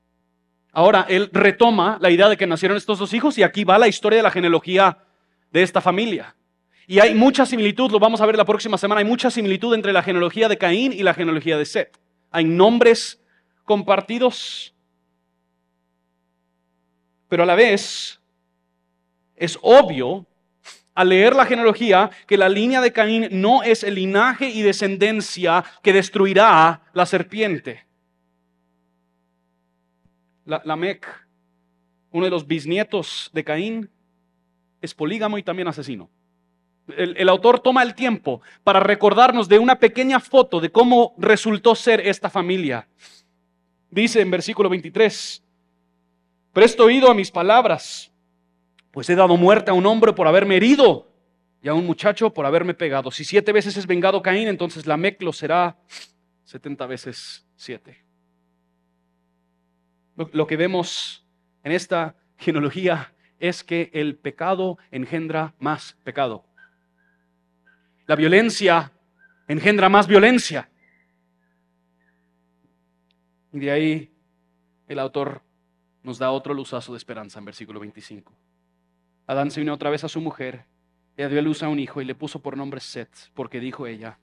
Ahora 0.71 1.05
él 1.09 1.29
retoma 1.33 1.97
la 1.99 2.11
idea 2.11 2.29
de 2.29 2.37
que 2.37 2.47
nacieron 2.47 2.77
estos 2.77 2.97
dos 2.97 3.13
hijos 3.13 3.37
y 3.37 3.43
aquí 3.43 3.65
va 3.65 3.77
la 3.77 3.89
historia 3.89 4.19
de 4.19 4.23
la 4.23 4.31
genealogía 4.31 4.99
de 5.51 5.63
esta 5.63 5.81
familia. 5.81 6.33
Y 6.89 6.99
hay 6.99 7.13
mucha 7.13 7.45
similitud, 7.45 7.91
lo 7.91 7.99
vamos 7.99 8.19
a 8.19 8.25
ver 8.25 8.35
la 8.35 8.45
próxima 8.45 8.75
semana, 8.75 8.97
hay 8.97 9.05
mucha 9.05 9.29
similitud 9.29 9.75
entre 9.75 9.93
la 9.93 10.01
genealogía 10.01 10.49
de 10.49 10.57
Caín 10.57 10.91
y 10.91 11.03
la 11.03 11.13
genealogía 11.13 11.55
de 11.55 11.63
Seth. 11.63 11.99
Hay 12.31 12.45
nombres 12.45 13.21
compartidos, 13.63 14.73
pero 17.27 17.43
a 17.43 17.45
la 17.45 17.53
vez 17.53 18.19
es 19.35 19.59
obvio 19.61 20.25
al 20.95 21.09
leer 21.09 21.35
la 21.35 21.45
genealogía 21.45 22.09
que 22.25 22.37
la 22.37 22.49
línea 22.49 22.81
de 22.81 22.91
Caín 22.91 23.27
no 23.33 23.61
es 23.61 23.83
el 23.83 23.93
linaje 23.93 24.49
y 24.49 24.63
descendencia 24.63 25.63
que 25.83 25.93
destruirá 25.93 26.81
la 26.93 27.05
serpiente. 27.05 27.85
La, 30.43 30.75
Mec, 30.75 31.05
uno 32.09 32.25
de 32.25 32.31
los 32.31 32.47
bisnietos 32.47 33.29
de 33.31 33.43
Caín, 33.43 33.91
es 34.81 34.95
polígamo 34.95 35.37
y 35.37 35.43
también 35.43 35.67
asesino. 35.67 36.09
El, 36.97 37.29
autor 37.29 37.59
toma 37.59 37.83
el 37.83 37.95
tiempo 37.95 38.41
para 38.63 38.79
recordarnos 38.79 39.47
de 39.47 39.59
una 39.59 39.79
pequeña 39.79 40.19
foto 40.19 40.59
de 40.59 40.71
cómo 40.71 41.13
resultó 41.17 41.75
ser 41.75 42.01
esta 42.01 42.29
familia. 42.29 42.87
Dice 43.89 44.21
en 44.21 44.31
versículo 44.31 44.69
23, 44.69 45.43
presto 46.53 46.85
oído 46.85 47.09
a 47.09 47.13
mis 47.13 47.31
palabras, 47.31 48.11
pues 48.91 49.09
he 49.09 49.15
dado 49.15 49.37
muerte 49.37 49.71
a 49.71 49.73
un 49.73 49.85
hombre 49.85 50.13
por 50.13 50.27
haberme 50.27 50.57
herido 50.57 51.07
y 51.61 51.67
a 51.67 51.73
un 51.73 51.85
muchacho 51.85 52.31
por 52.31 52.45
haberme 52.45 52.73
pegado. 52.73 53.11
Si 53.11 53.23
siete 53.23 53.51
veces 53.51 53.77
es 53.77 53.87
vengado 53.87 54.21
Caín, 54.21 54.47
entonces 54.47 54.85
la 54.85 54.97
lo 55.19 55.33
será 55.33 55.77
setenta 56.43 56.85
veces 56.85 57.45
siete. 57.55 58.03
Lo, 60.33 60.47
que 60.47 60.57
vemos 60.57 61.25
en 61.63 61.71
esta 61.71 62.15
genealogía 62.37 63.13
es 63.39 63.63
que 63.63 63.89
el 63.93 64.17
pecado 64.17 64.77
engendra 64.91 65.53
más 65.59 65.95
pecado. 66.03 66.48
La 68.09 68.15
violencia 68.15 68.91
engendra 69.47 69.87
más 69.87 70.07
violencia. 70.07 70.67
Y 73.53 73.59
de 73.59 73.69
ahí 73.69 74.11
el 74.87 74.97
autor 74.97 75.43
nos 76.01 76.17
da 76.17 76.31
otro 76.31 76.55
luzazo 76.55 76.93
de 76.93 76.97
esperanza 76.97 77.37
en 77.37 77.45
versículo 77.45 77.79
25. 77.79 78.33
Adán 79.27 79.51
se 79.51 79.61
unió 79.61 79.75
otra 79.75 79.91
vez 79.91 80.03
a 80.05 80.09
su 80.09 80.21
mujer, 80.21 80.65
ella 81.17 81.29
dio 81.29 81.39
luz 81.43 81.61
a 81.61 81.69
un 81.69 81.77
hijo 81.77 82.01
y 82.01 82.05
le 82.05 82.15
puso 82.15 82.41
por 82.41 82.57
nombre 82.57 82.79
Seth, 82.79 83.29
porque 83.35 83.59
dijo 83.59 83.85
ella, 83.85 84.17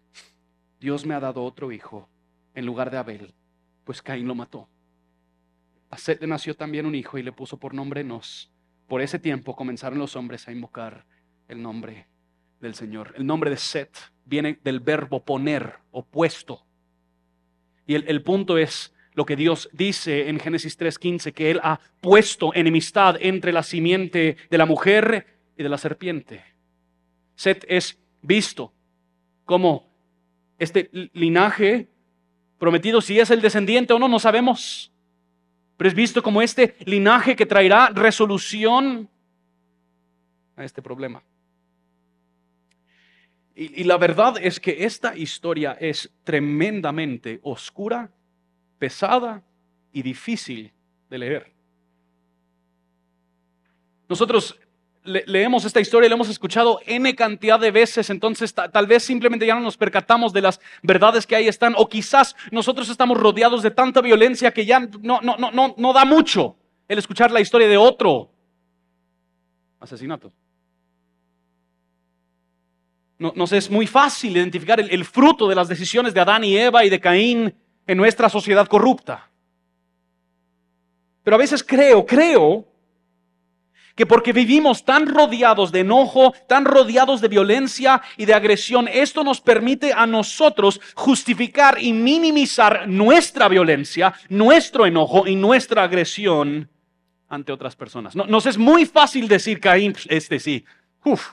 Dios 0.80 1.06
me 1.06 1.14
ha 1.14 1.20
dado 1.20 1.44
otro 1.44 1.70
hijo 1.70 2.08
en 2.54 2.66
lugar 2.66 2.90
de 2.90 2.96
Abel, 2.96 3.34
pues 3.84 4.02
Caín 4.02 4.26
lo 4.26 4.34
mató. 4.34 4.68
A 5.90 5.96
Set 5.96 6.20
le 6.20 6.26
nació 6.26 6.56
también 6.56 6.86
un 6.86 6.96
hijo 6.96 7.18
y 7.18 7.22
le 7.22 7.30
puso 7.30 7.56
por 7.56 7.72
nombre 7.72 8.02
Nos. 8.02 8.50
Por 8.88 9.00
ese 9.00 9.20
tiempo 9.20 9.54
comenzaron 9.54 10.00
los 10.00 10.16
hombres 10.16 10.48
a 10.48 10.50
invocar 10.50 11.06
el 11.46 11.62
nombre 11.62 12.08
del 12.60 12.74
Señor. 12.74 13.14
El 13.16 13.26
nombre 13.26 13.50
de 13.50 13.56
Set 13.56 13.96
viene 14.24 14.58
del 14.62 14.80
verbo 14.80 15.24
poner, 15.24 15.78
opuesto. 15.90 16.64
Y 17.86 17.94
el, 17.94 18.04
el 18.08 18.22
punto 18.22 18.58
es 18.58 18.92
lo 19.14 19.24
que 19.24 19.36
Dios 19.36 19.68
dice 19.72 20.28
en 20.28 20.38
Génesis 20.38 20.78
3:15, 20.78 21.32
que 21.32 21.50
Él 21.50 21.60
ha 21.62 21.80
puesto 22.00 22.54
enemistad 22.54 23.16
entre 23.20 23.52
la 23.52 23.62
simiente 23.62 24.36
de 24.50 24.58
la 24.58 24.66
mujer 24.66 25.26
y 25.56 25.62
de 25.62 25.68
la 25.68 25.78
serpiente. 25.78 26.44
Set 27.34 27.64
es 27.68 27.98
visto 28.22 28.72
como 29.44 29.88
este 30.58 30.90
linaje 31.12 31.88
prometido, 32.58 33.00
si 33.00 33.18
es 33.18 33.30
el 33.30 33.40
descendiente 33.40 33.92
o 33.92 33.98
no, 33.98 34.08
no 34.08 34.18
sabemos. 34.18 34.92
Pero 35.76 35.88
es 35.88 35.94
visto 35.94 36.22
como 36.22 36.42
este 36.42 36.76
linaje 36.84 37.36
que 37.36 37.46
traerá 37.46 37.90
resolución 37.90 39.08
a 40.56 40.64
este 40.64 40.80
problema. 40.80 41.22
Y, 43.58 43.84
la 43.84 43.96
verdad 43.96 44.34
es 44.38 44.60
que 44.60 44.84
esta 44.84 45.16
historia 45.16 45.78
es 45.80 46.12
tremendamente 46.24 47.40
oscura, 47.42 48.10
pesada 48.78 49.42
y 49.94 50.02
difícil 50.02 50.74
de 51.08 51.18
leer. 51.18 51.52
Nosotros 54.10 54.60
leemos 55.04 55.64
esta 55.64 55.80
historia 55.80 56.10
la 56.10 56.16
hemos 56.16 56.28
escuchado 56.28 56.80
n 56.84 57.14
cantidad 57.14 57.58
de 57.58 57.70
veces, 57.70 58.10
entonces 58.10 58.52
tal 58.52 58.86
vez 58.86 59.04
simplemente 59.04 59.46
ya 59.46 59.54
no 59.54 59.62
nos 59.62 59.78
percatamos 59.78 60.34
de 60.34 60.42
las 60.42 60.60
verdades 60.82 61.26
que 61.26 61.36
ahí 61.36 61.48
están, 61.48 61.74
o 61.78 61.88
quizás 61.88 62.36
nosotros 62.50 62.90
estamos 62.90 63.16
rodeados 63.16 63.62
de 63.62 63.70
tanta 63.70 64.02
violencia 64.02 64.52
que 64.52 64.66
ya 64.66 64.80
no, 64.80 65.20
no, 65.22 65.36
no, 65.38 65.50
no, 65.50 65.74
no 65.78 65.92
da 65.94 66.04
mucho 66.04 66.56
el 66.88 66.98
escuchar 66.98 67.30
la 67.30 67.40
historia 67.40 67.68
de 67.68 67.78
otro 67.78 68.30
asesinato. 69.80 70.30
No, 73.18 73.32
nos 73.34 73.52
es 73.52 73.70
muy 73.70 73.86
fácil 73.86 74.36
identificar 74.36 74.78
el 74.78 75.04
fruto 75.04 75.48
de 75.48 75.54
las 75.54 75.68
decisiones 75.68 76.12
de 76.12 76.20
Adán 76.20 76.44
y 76.44 76.56
Eva 76.56 76.84
y 76.84 76.90
de 76.90 77.00
Caín 77.00 77.54
en 77.86 77.96
nuestra 77.96 78.28
sociedad 78.28 78.66
corrupta. 78.66 79.30
Pero 81.22 81.36
a 81.36 81.38
veces 81.38 81.64
creo, 81.64 82.04
creo 82.04 82.66
que 83.96 84.06
porque 84.06 84.32
vivimos 84.32 84.84
tan 84.84 85.06
rodeados 85.06 85.72
de 85.72 85.80
enojo, 85.80 86.34
tan 86.46 86.66
rodeados 86.66 87.20
de 87.20 87.28
violencia 87.28 88.02
y 88.18 88.26
de 88.26 88.34
agresión, 88.34 88.86
esto 88.86 89.24
nos 89.24 89.40
permite 89.40 89.92
a 89.92 90.06
nosotros 90.06 90.80
justificar 90.94 91.78
y 91.80 91.94
minimizar 91.94 92.86
nuestra 92.86 93.48
violencia, 93.48 94.14
nuestro 94.28 94.84
enojo 94.84 95.26
y 95.26 95.34
nuestra 95.34 95.82
agresión 95.82 96.68
ante 97.28 97.52
otras 97.52 97.74
personas. 97.74 98.14
nos 98.14 98.46
es 98.46 98.58
muy 98.58 98.84
fácil 98.84 99.26
decir, 99.26 99.58
Caín, 99.58 99.96
este 100.08 100.38
sí, 100.38 100.64
uf, 101.02 101.30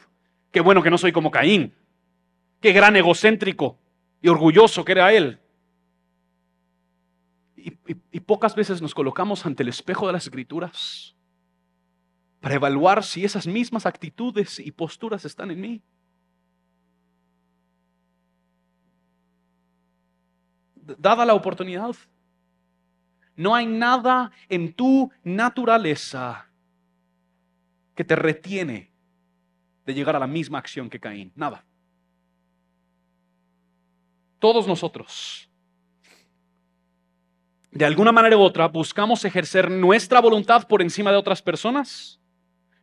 qué 0.54 0.62
bueno 0.62 0.82
que 0.82 0.90
no 0.90 0.98
soy 0.98 1.12
como 1.12 1.32
Caín, 1.32 1.74
qué 2.62 2.72
gran 2.72 2.96
egocéntrico 2.96 3.78
y 4.22 4.30
orgulloso 4.30 4.86
que 4.86 4.94
era 4.94 5.12
él. 5.12 5.40
y 7.58 8.20
pocas 8.20 8.56
veces 8.56 8.82
nos 8.82 8.94
colocamos 8.94 9.46
ante 9.46 9.64
el 9.64 9.70
espejo 9.70 10.08
de 10.08 10.14
las 10.14 10.24
escrituras 10.24 11.16
para 12.40 12.56
evaluar 12.56 13.04
si 13.04 13.24
esas 13.24 13.48
mismas 13.48 13.86
actitudes 13.86 14.60
y 14.60 14.72
posturas 14.72 15.24
están 15.26 15.50
en 15.50 15.62
mí. 15.62 15.82
Dada 20.76 21.26
la 21.26 21.34
oportunidad, 21.34 21.96
no 23.36 23.56
hay 23.56 23.66
nada 23.66 24.32
en 24.50 24.74
tu 24.74 25.10
naturaleza 25.24 26.50
que 27.96 28.04
te 28.04 28.16
retiene 28.16 28.93
de 29.86 29.94
llegar 29.94 30.16
a 30.16 30.20
la 30.20 30.28
misma 30.28 30.60
acción 30.60 30.90
que 30.90 31.00
Caín. 31.00 31.32
Nada. 31.36 31.66
Todos 34.40 34.68
nosotros 34.68 35.50
de 37.74 37.86
alguna 37.86 38.12
manera 38.12 38.38
u 38.38 38.42
otra 38.42 38.68
buscamos 38.68 39.26
ejercer 39.26 39.70
nuestra 39.70 40.22
voluntad 40.22 40.68
por 40.68 40.82
encima 40.82 41.12
de 41.12 41.18
otras 41.18 41.42
personas, 41.42 42.20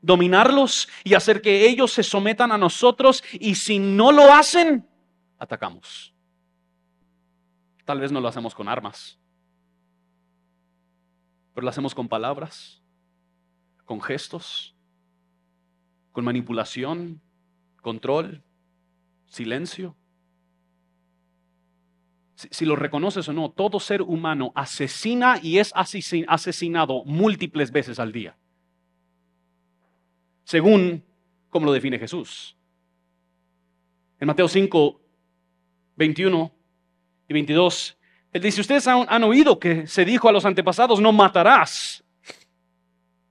dominarlos 0.03 0.89
y 1.05 1.15
hacer 1.15 1.41
que 1.41 1.69
ellos 1.69 1.93
se 1.93 2.03
sometan 2.03 2.51
a 2.51 2.59
nosotros 2.59 3.23
y 3.33 3.55
si 3.55 3.79
no 3.79 4.11
lo 4.11 4.33
hacen, 4.33 4.87
atacamos. 5.39 6.13
Tal 7.85 8.01
vez 8.01 8.11
no 8.11 8.21
lo 8.21 8.27
hacemos 8.27 8.53
con 8.53 8.69
armas, 8.69 9.17
pero 11.55 11.65
lo 11.65 11.71
hacemos 11.71 11.95
con 11.95 12.09
palabras, 12.09 12.83
con 13.85 14.01
gestos, 14.01 14.75
con 16.13 16.25
manipulación, 16.25 17.21
control, 17.81 18.43
silencio. 19.27 19.97
Si, 22.35 22.65
lo 22.65 22.75
reconoces 22.75 23.29
o 23.29 23.33
no, 23.35 23.51
todo 23.51 23.81
ser 23.81 24.01
humano 24.01 24.51
asesina 24.55 25.39
y 25.43 25.59
es 25.59 25.73
asesinado 25.75 27.05
múltiples 27.05 27.71
veces 27.71 27.99
al 27.99 28.13
día, 28.13 28.37
según 30.45 31.05
como 31.51 31.67
lo 31.67 31.73
define 31.73 31.99
Jesús. 31.99 32.57
En 34.19 34.27
Mateo 34.27 34.49
5, 34.49 35.01
21 35.97 36.53
y 37.29 37.33
22, 37.35 37.99
él 38.33 38.43
dice, 38.43 38.61
ustedes 38.63 38.87
han, 38.87 39.05
han 39.09 39.25
oído 39.25 39.59
que 39.59 39.87
se 39.87 40.07
dijo 40.07 40.29
a 40.29 40.33
los 40.33 40.47
antepasados, 40.47 40.99
no 41.01 41.13
matarás. 41.13 42.03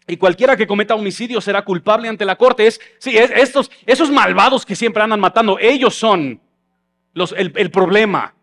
Y 0.09 0.17
cualquiera 0.17 0.57
que 0.57 0.65
cometa 0.65 0.95
homicidio 0.95 1.39
será 1.39 1.63
culpable 1.63 2.09
ante 2.09 2.25
la 2.25 2.35
corte. 2.35 2.65
Es, 2.65 2.81
sí, 2.97 3.15
estos, 3.15 3.69
esos 3.85 4.09
malvados 4.09 4.65
que 4.65 4.75
siempre 4.75 5.03
andan 5.03 5.19
matando, 5.19 5.59
ellos 5.59 5.93
son 5.93 6.41
los, 7.13 7.31
el, 7.33 7.53
el, 7.55 7.69
problema. 7.69 8.33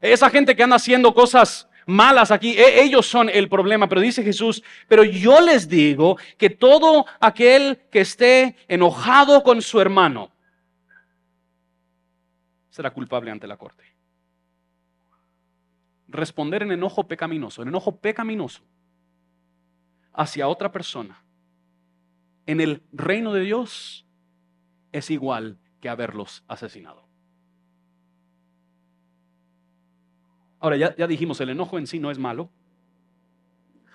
Esa 0.00 0.30
gente 0.30 0.56
que 0.56 0.64
anda 0.64 0.74
haciendo 0.74 1.14
cosas 1.14 1.68
malas 1.86 2.32
aquí, 2.32 2.58
e, 2.58 2.82
ellos 2.82 3.06
son 3.06 3.28
el 3.28 3.48
problema. 3.48 3.88
Pero 3.88 4.00
dice 4.00 4.24
Jesús, 4.24 4.64
pero 4.88 5.04
yo 5.04 5.40
les 5.40 5.68
digo 5.68 6.18
que 6.38 6.50
todo 6.50 7.06
aquel 7.20 7.78
que 7.92 8.00
esté 8.00 8.56
enojado 8.66 9.44
con 9.44 9.62
su 9.62 9.80
hermano 9.80 10.32
será 12.68 12.90
culpable 12.90 13.30
ante 13.30 13.46
la 13.46 13.56
corte. 13.56 13.84
Responder 16.08 16.64
en 16.64 16.72
enojo 16.72 17.06
pecaminoso, 17.06 17.62
en 17.62 17.68
enojo 17.68 17.94
pecaminoso 17.94 18.60
hacia 20.14 20.48
otra 20.48 20.72
persona 20.72 21.24
en 22.46 22.60
el 22.60 22.82
reino 22.92 23.32
de 23.32 23.40
Dios 23.40 24.06
es 24.92 25.10
igual 25.10 25.58
que 25.80 25.88
haberlos 25.88 26.44
asesinado. 26.48 27.08
Ahora, 30.60 30.76
ya, 30.76 30.96
ya, 30.96 31.06
dijimos, 31.06 31.40
el 31.40 31.50
enojo 31.50 31.78
en 31.78 31.86
sí 31.86 31.98
no 31.98 32.10
es 32.10 32.18
malo. 32.18 32.48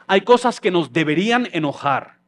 Hay 0.07 0.21
cosas 0.21 0.59
que 0.59 0.71
nos 0.71 0.93
deberían 0.93 1.47
enojar. 1.51 2.19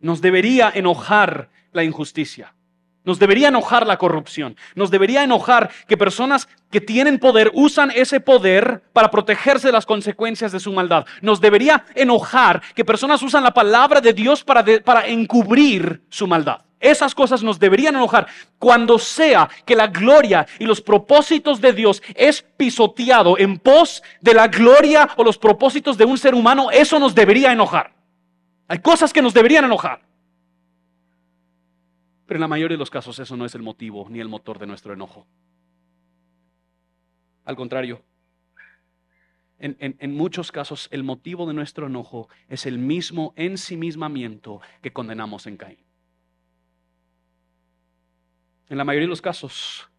Nos 0.00 0.20
debería 0.20 0.70
enojar 0.70 1.50
la 1.72 1.84
injusticia. 1.84 2.54
Nos 3.04 3.18
debería 3.18 3.48
enojar 3.48 3.86
la 3.86 3.96
corrupción. 3.96 4.56
Nos 4.74 4.90
debería 4.90 5.24
enojar 5.24 5.70
que 5.88 5.96
personas 5.96 6.48
que 6.70 6.80
tienen 6.80 7.18
poder 7.18 7.50
usan 7.54 7.90
ese 7.94 8.20
poder 8.20 8.82
para 8.92 9.10
protegerse 9.10 9.68
de 9.68 9.72
las 9.72 9.86
consecuencias 9.86 10.52
de 10.52 10.60
su 10.60 10.72
maldad. 10.72 11.06
Nos 11.22 11.40
debería 11.40 11.84
enojar 11.94 12.62
que 12.74 12.84
personas 12.84 13.22
usan 13.22 13.42
la 13.42 13.54
palabra 13.54 14.00
de 14.00 14.12
Dios 14.12 14.44
para, 14.44 14.64
para 14.84 15.06
encubrir 15.06 16.02
su 16.10 16.26
maldad. 16.26 16.60
Esas 16.78 17.14
cosas 17.14 17.42
nos 17.42 17.58
deberían 17.58 17.94
enojar 17.94 18.26
cuando 18.58 18.98
sea 18.98 19.48
que 19.66 19.76
la 19.76 19.86
gloria 19.86 20.46
y 20.58 20.64
los 20.64 20.80
propósitos 20.80 21.60
de 21.60 21.74
Dios 21.74 22.02
es 22.14 22.42
pisoteado 22.42 23.38
en 23.38 23.58
pos 23.58 24.02
de 24.20 24.34
la 24.34 24.48
gloria 24.48 25.08
o 25.16 25.24
los 25.24 25.36
propósitos 25.36 25.98
de 25.98 26.06
un 26.06 26.16
ser 26.16 26.34
humano. 26.34 26.70
Eso 26.70 26.98
nos 26.98 27.14
debería 27.14 27.52
enojar. 27.52 27.92
Hay 28.66 28.78
cosas 28.78 29.12
que 29.12 29.20
nos 29.20 29.34
deberían 29.34 29.66
enojar. 29.66 30.00
Pero 32.30 32.38
en 32.38 32.42
la 32.42 32.46
mayoría 32.46 32.76
de 32.76 32.78
los 32.78 32.90
casos 32.90 33.18
eso 33.18 33.36
no 33.36 33.44
es 33.44 33.56
el 33.56 33.62
motivo 33.62 34.06
ni 34.08 34.20
el 34.20 34.28
motor 34.28 34.60
de 34.60 34.66
nuestro 34.68 34.92
enojo. 34.92 35.26
Al 37.44 37.56
contrario, 37.56 38.04
en, 39.58 39.76
en, 39.80 40.14
muchos 40.14 40.52
casos 40.52 40.86
el 40.92 41.02
motivo 41.02 41.44
de 41.48 41.54
nuestro 41.54 41.88
enojo 41.88 42.28
es 42.46 42.66
el 42.66 42.78
mismo 42.78 43.32
ensimismamiento 43.34 44.60
que 44.80 44.92
condenamos 44.92 45.48
en 45.48 45.56
Caín. 45.56 45.84
En 48.68 48.78
la 48.78 48.84
mayoría 48.84 49.06
de 49.06 49.10
los 49.10 49.22
casos, 49.22 49.90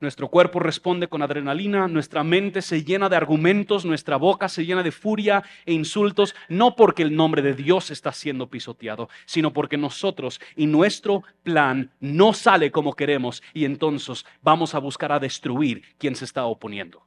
nuestro 0.00 0.28
cuerpo 0.28 0.58
responde 0.58 1.08
con 1.08 1.22
adrenalina, 1.22 1.86
nuestra 1.86 2.24
mente 2.24 2.62
se 2.62 2.82
llena 2.82 3.08
de 3.08 3.16
argumentos, 3.16 3.84
nuestra 3.84 4.16
boca 4.16 4.48
se 4.48 4.64
llena 4.64 4.82
de 4.82 4.92
furia 4.92 5.42
e 5.66 5.72
insultos, 5.72 6.34
no 6.48 6.74
porque 6.74 7.02
el 7.02 7.14
nombre 7.14 7.42
de 7.42 7.54
Dios 7.54 7.90
está 7.90 8.12
siendo 8.12 8.48
pisoteado, 8.48 9.08
sino 9.26 9.52
porque 9.52 9.76
nosotros 9.76 10.40
y 10.56 10.66
nuestro 10.66 11.22
plan 11.42 11.92
no 12.00 12.32
sale 12.32 12.70
como 12.70 12.94
queremos 12.94 13.42
y 13.52 13.64
entonces 13.64 14.24
vamos 14.42 14.74
a 14.74 14.78
buscar 14.78 15.12
a 15.12 15.20
destruir 15.20 15.82
quien 15.98 16.16
se 16.16 16.24
está 16.24 16.44
oponiendo. 16.46 17.06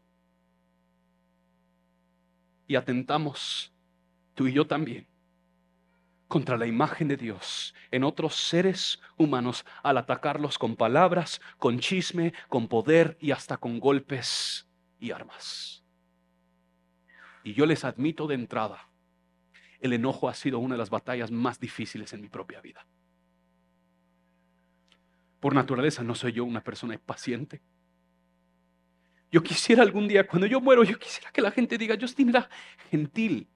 Y 2.68 2.76
atentamos, 2.76 3.74
tú 4.36 4.48
y 4.48 4.54
yo 4.54 4.66
también, 4.66 5.06
contra 6.34 6.58
la 6.58 6.66
imagen 6.66 7.08
de 7.08 7.16
Dios 7.16 7.76
en 7.92 8.04
otros 8.04 8.34
seres 8.34 9.00
humanos 9.18 9.66
al 9.84 10.00
atacarlos 10.00 10.58
con 10.58 10.76
palabras, 10.76 11.40
con 11.60 11.78
chisme, 11.78 12.34
con 12.50 12.68
poder 12.68 13.20
y 13.22 13.30
hasta 13.30 13.58
con 13.58 13.80
golpes 13.80 14.68
y 15.00 15.12
armas. 15.12 15.84
Y 17.44 17.54
yo 17.54 17.68
les 17.68 17.86
admito 17.86 18.26
de 18.26 18.34
entrada, 18.34 18.90
el 19.80 19.94
enojo 19.94 20.28
ha 20.28 20.34
sido 20.34 20.58
una 20.58 20.74
de 20.74 20.80
las 20.80 20.90
batallas 20.90 21.30
más 21.30 21.60
difíciles 21.60 22.14
en 22.14 22.22
mi 22.22 22.30
propia 22.30 22.62
vida. 22.62 22.84
Por 25.40 25.54
naturaleza 25.54 26.02
no 26.02 26.16
soy 26.16 26.32
yo 26.32 26.46
una 26.46 26.64
persona 26.64 26.98
paciente. 26.98 27.62
Yo 29.32 29.44
quisiera 29.44 29.84
algún 29.84 30.08
día, 30.08 30.26
cuando 30.26 30.48
yo 30.48 30.60
muero, 30.60 30.84
yo 30.84 30.98
quisiera 30.98 31.32
que 31.32 31.44
la 31.44 31.52
gente 31.52 31.78
diga, 31.78 31.96
Justin 32.02 32.30
era 32.30 32.50
gentil, 32.90 33.48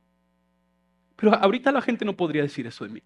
pero 1.17 1.33
ahorita 1.33 1.71
la 1.71 1.81
gente 1.81 2.05
no 2.05 2.15
podría 2.15 2.43
decir 2.43 2.65
eso 2.67 2.85
de 2.85 2.91
mí. 2.91 3.03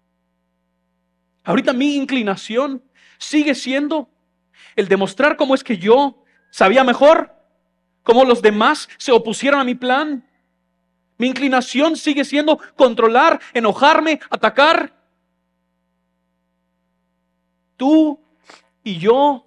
Ahorita 1.42 1.72
mi 1.72 1.96
inclinación 1.96 2.84
sigue 3.18 3.54
siendo 3.54 4.08
el 4.76 4.86
demostrar 4.86 5.36
cómo 5.36 5.54
es 5.54 5.64
que 5.64 5.78
yo 5.78 6.22
sabía 6.50 6.84
mejor, 6.84 7.34
cómo 8.02 8.24
los 8.24 8.42
demás 8.42 8.88
se 8.98 9.10
opusieron 9.10 9.58
a 9.60 9.64
mi 9.64 9.74
plan. 9.74 10.28
Mi 11.16 11.28
inclinación 11.28 11.96
sigue 11.96 12.24
siendo 12.24 12.58
controlar, 12.76 13.40
enojarme, 13.54 14.20
atacar. 14.28 14.94
Tú 17.76 18.20
y 18.84 18.98
yo 18.98 19.46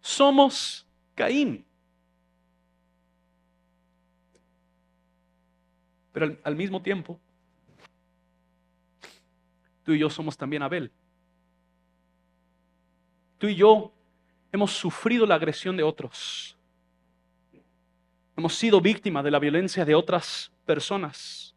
somos 0.00 0.86
Caín. 1.14 1.64
Pero 6.12 6.26
al, 6.26 6.40
al 6.42 6.56
mismo 6.56 6.82
tiempo, 6.82 7.18
tú 9.84 9.92
y 9.92 9.98
yo 9.98 10.10
somos 10.10 10.36
también 10.36 10.62
Abel. 10.62 10.90
Tú 13.38 13.48
y 13.48 13.56
yo 13.56 13.92
hemos 14.52 14.72
sufrido 14.72 15.26
la 15.26 15.34
agresión 15.34 15.76
de 15.76 15.82
otros. 15.82 16.56
Hemos 18.36 18.54
sido 18.54 18.80
víctimas 18.80 19.24
de 19.24 19.30
la 19.30 19.38
violencia 19.38 19.84
de 19.84 19.94
otras 19.94 20.52
personas. 20.64 21.54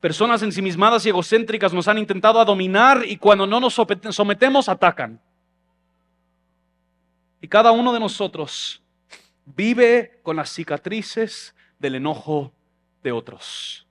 Personas 0.00 0.42
ensimismadas 0.42 1.04
y 1.04 1.10
egocéntricas 1.10 1.74
nos 1.74 1.86
han 1.88 1.98
intentado 1.98 2.42
dominar 2.44 3.04
y 3.06 3.16
cuando 3.16 3.46
no 3.46 3.60
nos 3.60 3.74
sometemos 4.10 4.68
atacan. 4.68 5.20
Y 7.40 7.48
cada 7.48 7.70
uno 7.70 7.92
de 7.92 8.00
nosotros 8.00 8.82
vive 9.44 10.20
con 10.22 10.36
las 10.36 10.50
cicatrices 10.50 11.54
del 11.78 11.96
enojo 11.96 12.52
de 13.02 13.12
otros. 13.12 13.86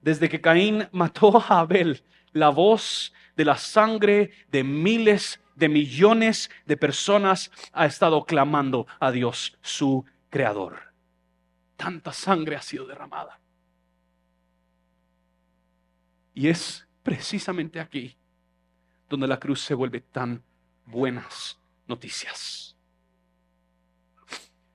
Desde 0.00 0.28
que 0.28 0.40
Caín 0.40 0.88
mató 0.92 1.36
a 1.36 1.60
Abel, 1.60 2.02
la 2.32 2.48
voz 2.48 3.12
de 3.36 3.44
la 3.44 3.56
sangre 3.56 4.30
de 4.50 4.64
miles 4.64 5.40
de 5.56 5.68
millones 5.68 6.50
de 6.66 6.76
personas 6.76 7.50
ha 7.72 7.86
estado 7.86 8.24
clamando 8.24 8.86
a 8.98 9.10
Dios, 9.10 9.58
su 9.60 10.04
creador. 10.30 10.94
Tanta 11.76 12.12
sangre 12.12 12.56
ha 12.56 12.62
sido 12.62 12.86
derramada. 12.86 13.38
Y 16.34 16.48
es 16.48 16.86
precisamente 17.02 17.80
aquí 17.80 18.16
donde 19.08 19.26
la 19.26 19.38
cruz 19.38 19.60
se 19.60 19.74
vuelve 19.74 20.00
tan 20.00 20.42
buenas 20.86 21.58
noticias. 21.86 22.76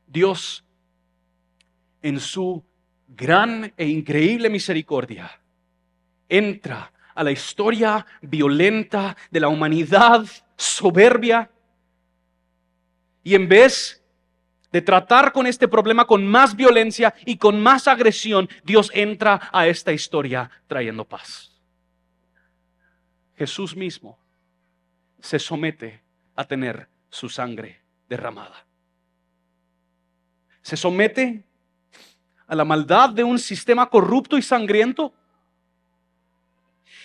Dios 0.06 0.64
en 2.02 2.20
su 2.20 2.64
gran 3.08 3.74
e 3.78 3.88
increíble 3.88 4.50
misericordia, 4.50 5.32
entra 6.28 6.92
a 7.14 7.24
la 7.24 7.32
historia 7.32 8.06
violenta 8.22 9.16
de 9.32 9.40
la 9.40 9.48
humanidad 9.48 10.26
soberbia 10.58 11.50
y 13.24 13.36
en 13.36 13.48
vez 13.48 14.04
de 14.72 14.82
tratar 14.82 15.32
con 15.32 15.48
este 15.48 15.70
problema 15.70 16.06
con 16.06 16.28
más 16.28 16.56
violencia 16.56 17.14
y 17.26 17.38
con 17.38 17.62
más 17.62 17.88
agresión, 17.88 18.50
Dios 18.64 18.92
entra 18.94 19.50
a 19.54 19.68
esta 19.68 19.94
historia 19.94 20.52
trayendo 20.68 21.06
paz. 21.06 21.52
Jesús 23.38 23.76
mismo 23.76 24.20
se 25.22 25.40
somete 25.40 26.02
a 26.36 26.44
tener 26.44 26.90
su 27.10 27.30
sangre 27.30 27.80
derramada. 28.10 28.66
Se 30.62 30.76
somete 30.76 31.45
a 32.48 32.56
la 32.56 32.66
maldad 32.66 33.10
de 33.10 33.24
un 33.24 33.40
sistema 33.40 33.90
corrupto 33.90 34.38
y 34.38 34.42
sangriento. 34.42 35.14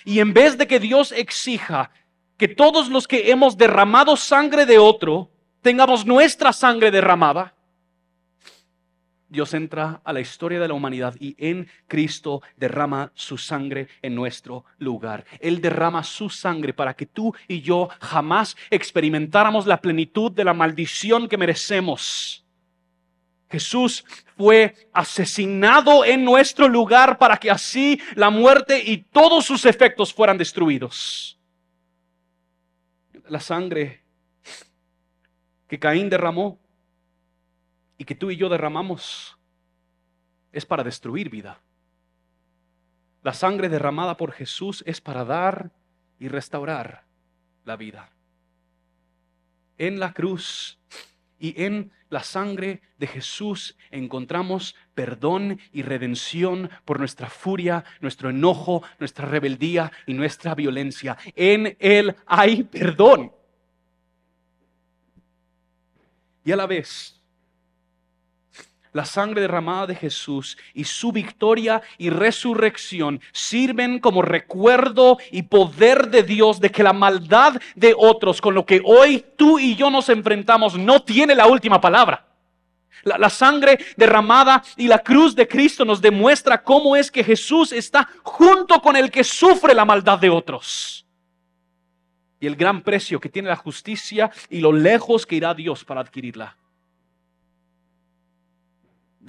Y 0.05 0.21
en 0.21 0.33
vez 0.33 0.57
de 0.57 0.67
que 0.67 0.81
Dios 0.81 1.13
exija 1.13 1.91
que 2.37 2.49
todos 2.49 2.89
los 2.89 3.07
que 3.07 3.31
hemos 3.31 3.57
derramado 3.57 4.17
sangre 4.17 4.65
de 4.65 4.79
otro 4.79 5.31
tengamos 5.61 6.07
nuestra 6.07 6.53
sangre 6.53 6.91
derramada, 6.91 7.55
Dios 9.31 9.55
entra 9.55 10.01
a 10.05 10.13
la 10.13 10.21
historia 10.21 10.59
de 10.59 10.67
la 10.67 10.75
humanidad 10.75 11.15
y 11.21 11.37
en 11.39 11.69
Cristo 11.87 12.43
derrama 12.57 13.13
su 13.15 13.39
sangre 13.39 13.87
en 14.03 14.17
nuestro 14.17 14.65
lugar. 14.79 15.25
Él 15.39 15.61
derrama 15.61 16.03
su 16.03 16.29
sangre 16.29 16.75
para 16.75 16.95
que 16.95 17.07
tú 17.07 17.33
y 17.47 17.61
yo 17.61 17.89
jamás 18.01 18.57
experimentáramos 18.71 19.67
la 19.67 19.81
plenitud 19.81 20.33
de 20.33 20.43
la 20.43 20.53
maldición 20.53 21.29
que 21.29 21.39
merecemos. 21.39 22.45
Jesús 23.49 24.05
fue 24.41 24.75
asesinado 24.95 26.03
en 26.03 26.25
nuestro 26.25 26.67
lugar 26.67 27.19
para 27.19 27.37
que 27.37 27.51
así 27.51 28.01
la 28.15 28.31
muerte 28.31 28.83
y 28.83 28.97
todos 28.97 29.45
sus 29.45 29.67
efectos 29.67 30.15
fueran 30.15 30.39
destruidos. 30.39 31.39
La 33.29 33.39
sangre 33.39 34.03
que 35.69 35.79
Caín 35.79 36.09
derramó 36.09 36.59
y 37.99 38.07
que 38.07 38.15
tú 38.15 38.31
y 38.31 38.39
yo 38.39 38.49
derramamos 38.49 39.37
es 40.53 40.65
para 40.65 40.85
destruir 40.85 41.29
vida. 41.29 41.61
La 43.23 43.35
sangre 43.35 43.69
derramada 43.69 44.17
por 44.17 44.33
Jesús 44.33 44.83
es 44.87 45.03
para 45.03 45.27
dar 45.27 45.71
y 46.19 46.29
restaurar 46.29 47.05
la 47.67 47.77
vida. 47.77 48.09
En 49.77 50.01
la 50.01 50.15
cruz 50.15 50.79
y 51.41 51.61
en 51.65 51.91
la 52.11 52.23
sangre 52.23 52.83
de 52.99 53.07
Jesús 53.07 53.77
encontramos 53.91 54.77
perdón 54.95 55.59
y 55.73 55.83
redención 55.83 56.71
por 56.85 56.99
nuestra 56.99 57.29
furia, 57.29 57.85
nuestro 58.01 58.31
enojo, 58.31 58.83
nuestra 58.99 59.27
rebeldía 59.27 59.91
y 60.07 60.15
nuestra 60.15 60.55
violencia. 60.55 61.17
En 61.35 61.77
Él 61.81 62.15
hay 62.27 62.63
perdón. 62.65 63.33
Y 66.45 66.53
a 66.53 66.57
la 66.57 66.67
vez, 66.67 67.20
la 68.93 69.05
sangre 69.05 69.41
derramada 69.41 69.87
de 69.87 69.95
Jesús 69.95 70.59
y 70.75 70.85
su 70.85 71.13
victoria 71.13 71.83
y 71.99 72.11
resurrección 72.11 73.21
sirven 73.33 73.99
como 74.01 74.23
recuerdo 74.23 75.19
y 75.31 75.43
poder 75.43 76.09
de 76.11 76.23
Dios 76.23 76.61
de 76.61 76.71
que 76.71 76.83
la 76.83 76.93
maldad 76.93 77.61
de 77.75 77.95
otros 77.97 78.41
con 78.41 78.55
lo 78.55 78.67
que 78.67 78.81
hoy 78.85 79.25
tú 79.37 79.59
y 79.59 79.77
yo 79.77 79.91
nos 79.91 80.09
enfrentamos 80.09 80.77
no 80.77 81.03
tiene 81.03 81.35
la 81.35 81.47
última 81.47 81.81
palabra. 81.81 82.27
La, 83.03 83.31
sangre 83.31 83.79
derramada 83.97 84.63
y 84.77 84.87
la 84.87 84.99
cruz 84.99 85.35
de 85.35 85.49
Cristo 85.49 85.87
nos 85.87 86.03
demuestra 86.03 86.63
cómo 86.63 86.97
es 86.97 87.11
que 87.11 87.25
Jesús 87.25 87.73
está 87.73 88.09
junto 88.23 88.81
con 88.83 88.95
el 88.95 89.11
que 89.11 89.25
sufre 89.25 89.75
la 89.75 89.87
maldad 89.87 90.19
de 90.19 90.29
otros. 90.29 91.07
Y 92.41 92.47
el 92.47 92.57
gran 92.57 92.83
precio 92.83 93.19
que 93.19 93.31
tiene 93.31 93.49
la 93.49 93.57
justicia 93.57 94.31
y 94.51 94.61
lo 94.61 94.73
lejos 94.73 95.25
que 95.25 95.37
irá 95.37 95.55
Dios 95.55 95.85
para 95.85 96.03
adquirirla. 96.03 96.57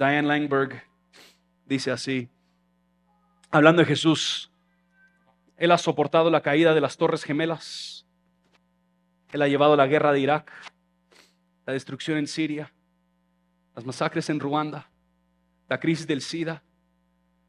Diane 0.08 0.26
Langberg 0.26 0.82
dice 1.64 1.92
así, 1.92 2.28
hablando 3.52 3.82
de 3.82 3.86
Jesús, 3.86 4.50
Él 5.56 5.70
ha 5.70 5.78
soportado 5.78 6.28
la 6.28 6.40
caída 6.40 6.74
de 6.74 6.80
las 6.80 6.96
Torres 6.96 7.22
Gemelas, 7.22 8.04
Él 9.30 9.42
ha 9.42 9.46
llevado 9.46 9.76
la 9.76 9.86
guerra 9.86 10.10
de 10.12 10.18
Irak, 10.18 10.50
la 11.66 11.72
destrucción 11.72 12.18
en 12.18 12.26
Siria, 12.26 12.72
las 13.76 13.84
masacres 13.84 14.28
en 14.28 14.40
Ruanda, 14.40 14.90
la 15.68 15.78
crisis 15.78 16.08
del 16.08 16.20
SIDA, 16.20 16.64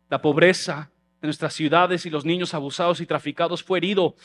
la 0.10 0.22
pobreza 0.22 0.92
de 1.22 1.28
nuestras 1.28 1.56
ciudades 1.56 2.06
y 2.06 2.12
los 2.12 2.24
niños 2.24 2.54
abusados 2.54 3.02
y 3.02 3.08
traficados. 3.08 3.64
Fue 3.64 3.80
herido 3.80 4.16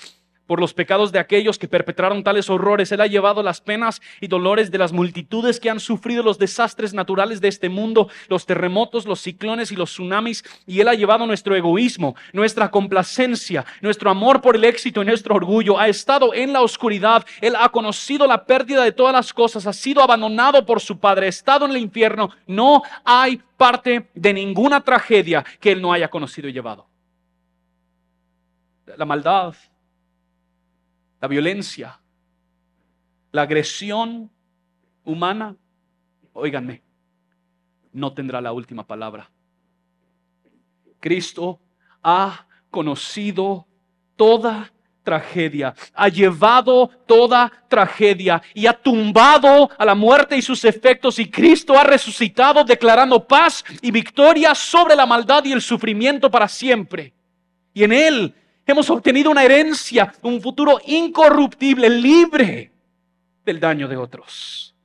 por 0.49 0.59
los 0.61 0.75
pecados 0.75 1.13
de 1.13 1.19
aquellos 1.21 1.59
que 1.59 1.69
perpetraron 1.69 2.25
tales 2.25 2.49
horrores. 2.51 2.91
Él 2.91 3.03
ha 3.03 3.07
llevado 3.07 3.43
las 3.43 3.61
penas 3.61 4.01
y 4.21 4.27
dolores 4.27 4.71
de 4.71 4.79
las 4.79 4.93
multitudes 4.93 5.61
que 5.61 5.71
han 5.71 5.79
sufrido 5.79 6.23
los 6.23 6.39
desastres 6.39 6.95
naturales 6.95 7.41
de 7.41 7.49
este 7.49 7.69
mundo, 7.69 8.09
los 8.29 8.47
terremotos, 8.47 9.07
los 9.07 9.21
ciclones 9.21 9.71
y 9.71 9.77
los 9.77 9.91
tsunamis. 9.91 10.43
Y 10.67 10.81
Él 10.81 10.89
ha 10.89 10.95
llevado 10.95 11.27
nuestro 11.27 11.55
egoísmo, 11.55 12.17
nuestra 12.33 12.71
complacencia, 12.71 13.67
nuestro 13.83 14.11
amor 14.11 14.41
por 14.41 14.57
el 14.57 14.65
éxito 14.65 15.03
y 15.03 15.05
nuestro 15.05 15.35
orgullo. 15.35 15.79
Ha 15.79 15.89
estado 15.89 16.33
en 16.33 16.55
la 16.55 16.63
oscuridad. 16.63 17.27
Él 17.43 17.55
ha 17.55 17.69
conocido 17.69 18.27
la 18.27 18.47
pérdida 18.47 18.83
de 18.83 18.93
todas 18.93 19.13
las 19.13 19.35
cosas. 19.35 19.67
Ha 19.67 19.75
sido 19.75 20.03
abandonado 20.03 20.65
por 20.65 20.81
su 20.81 20.99
Padre. 20.99 21.27
Ha 21.27 21.29
estado 21.29 21.67
en 21.67 21.73
el 21.73 21.77
infierno. 21.77 22.31
No 22.47 22.83
hay 23.05 23.43
parte 23.59 24.09
de 24.15 24.33
ninguna 24.33 24.81
tragedia 24.81 25.45
que 25.61 25.73
Él 25.73 25.83
no 25.83 25.93
haya 25.93 26.09
conocido 26.09 26.49
y 26.49 26.55
llevado. 26.55 26.87
La 28.97 29.05
maldad 29.05 29.55
la 31.21 31.29
violencia, 31.29 32.01
la 33.33 33.43
agresión 33.43 34.31
humana, 35.05 35.57
óiganme, 36.33 36.83
no 37.93 38.13
tendrá 38.13 38.41
la 38.41 38.53
última 38.53 38.87
palabra. 38.87 39.31
Cristo 41.01 41.61
ha 42.03 42.47
conocido 42.71 43.67
toda 44.17 44.73
tragedia, 45.03 45.75
ha 45.95 46.09
llevado 46.09 46.89
toda 47.07 47.51
tragedia 47.69 48.43
y 48.53 48.67
ha 48.67 48.75
tumbado 48.75 49.71
a 49.79 49.85
la 49.85 49.95
muerte 49.95 50.37
y 50.37 50.43
sus 50.43 50.65
efectos 50.67 51.19
y 51.19 51.31
Cristo 51.31 51.79
ha 51.79 51.85
resucitado 51.85 52.63
declarando 52.63 53.27
paz 53.27 53.65
y 53.81 53.91
victoria 53.91 54.55
sobre 54.55 54.95
la 54.95 55.07
maldad 55.07 55.45
y 55.45 55.53
el 55.53 55.63
sufrimiento 55.63 56.31
para 56.31 56.47
siempre. 56.47 57.15
Y 57.73 57.85
en 57.85 57.93
Él 57.93 58.35
Hemos 58.69 58.91
obtenido 58.91 59.31
una 59.31 59.45
herencia, 59.45 60.13
un 60.21 60.43
futuro 60.43 60.79
incorruptible, 60.87 61.89
libre 61.89 62.71
del 63.43 63.59
daño 63.59 63.89
de 63.89 63.97
otros. 63.97 64.77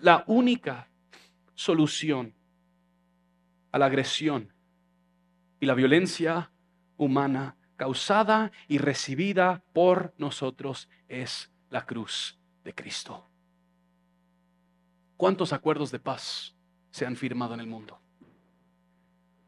La 0.00 0.24
única 0.26 0.88
solución 1.54 2.34
a 3.70 3.78
la 3.78 3.84
agresión 3.84 4.50
y 5.60 5.66
la 5.66 5.74
violencia 5.74 6.50
humana 6.96 7.58
causada 7.76 8.50
y 8.66 8.78
recibida 8.78 9.62
por 9.74 10.14
nosotros 10.16 10.88
es 11.08 11.52
la 11.68 11.84
cruz 11.84 12.38
de 12.64 12.74
Cristo. 12.74 13.28
¿Cuántos 15.18 15.52
acuerdos 15.52 15.90
de 15.90 15.98
paz 15.98 16.56
se 16.92 17.04
han 17.04 17.14
firmado 17.14 17.52
en 17.52 17.60
el 17.60 17.66
mundo? 17.66 18.00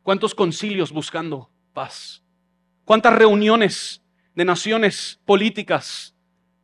¿Cuántos 0.02 0.34
concilios 0.34 0.92
buscando 0.92 1.50
paz? 1.72 2.23
¿Cuántas 2.84 3.14
reuniones 3.14 4.02
de 4.34 4.44
naciones 4.44 5.20
políticas 5.24 6.14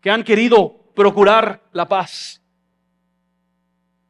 que 0.01 0.11
han 0.11 0.23
querido 0.23 0.93
procurar 0.95 1.69
la 1.73 1.89
paz? 1.89 2.43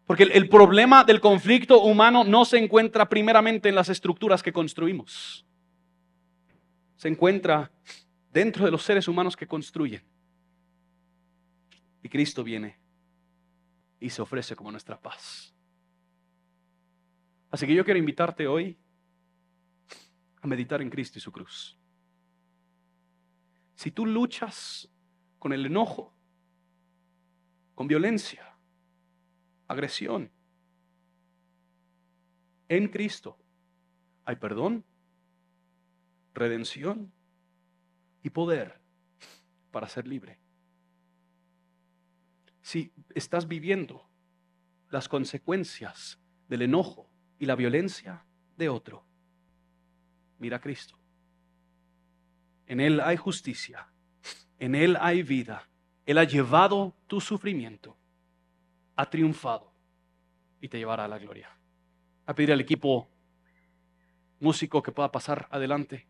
Porque 0.06 0.24
el, 0.24 0.48
problema 0.48 1.04
del 1.04 1.20
conflicto 1.20 1.82
humano 1.82 2.24
no 2.24 2.44
se 2.44 2.58
encuentra 2.58 3.08
primeramente 3.08 3.68
en 3.68 3.76
las 3.76 3.88
estructuras 3.88 4.42
que 4.42 4.52
construimos. 4.52 5.46
Se 6.96 7.06
encuentra 7.06 7.70
dentro 8.32 8.64
de 8.64 8.72
los 8.72 8.82
seres 8.82 9.06
humanos 9.06 9.36
que 9.36 9.46
construyen. 9.46 10.02
Y 12.02 12.08
Cristo 12.08 12.42
viene 12.42 12.76
y 14.00 14.10
se 14.10 14.20
ofrece 14.20 14.56
como 14.56 14.72
nuestra 14.72 14.98
paz. 14.98 15.54
Así 17.52 17.64
que 17.64 17.74
yo 17.74 17.84
quiero 17.84 17.98
invitarte 17.98 18.48
hoy 18.48 18.76
a 20.42 20.46
meditar 20.48 20.82
en 20.82 20.90
Cristo 20.90 21.18
y 21.18 21.20
su 21.20 21.30
cruz. 21.30 21.79
Si 23.80 23.90
tú 23.90 24.04
luchas 24.04 24.90
con 25.38 25.54
el 25.54 25.64
enojo, 25.64 26.12
con 27.74 27.88
violencia, 27.88 28.54
agresión, 29.68 30.30
en 32.68 32.88
Cristo 32.88 33.38
hay 34.26 34.36
perdón, 34.36 34.84
redención 36.34 37.10
y 38.22 38.28
poder 38.28 38.82
para 39.70 39.88
ser 39.88 40.06
libre. 40.06 40.38
Si 42.60 42.92
estás 43.14 43.48
viviendo 43.48 44.10
las 44.90 45.08
consecuencias 45.08 46.20
del 46.48 46.60
enojo 46.60 47.08
y 47.38 47.46
la 47.46 47.56
violencia 47.56 48.26
de 48.58 48.68
otro, 48.68 49.06
mira 50.38 50.58
a 50.58 50.60
Cristo. 50.60 50.99
En 52.70 52.78
Él 52.78 53.00
hay 53.00 53.16
justicia. 53.16 53.88
En 54.60 54.76
Él 54.76 54.96
hay 55.00 55.24
vida. 55.24 55.68
Él 56.06 56.18
ha 56.18 56.22
llevado 56.22 56.94
tu 57.08 57.20
sufrimiento. 57.20 57.96
Ha 58.94 59.10
triunfado. 59.10 59.72
y 60.60 60.68
te 60.68 60.78
llevará 60.78 61.06
a 61.06 61.08
la 61.08 61.18
gloria. 61.18 61.48
A 62.26 62.34
pedir 62.34 62.52
al 62.52 62.60
equipo 62.60 63.08
músico 64.38 64.82
que 64.82 64.92
pueda 64.92 65.10
pasar 65.10 65.48
adelante. 65.50 66.06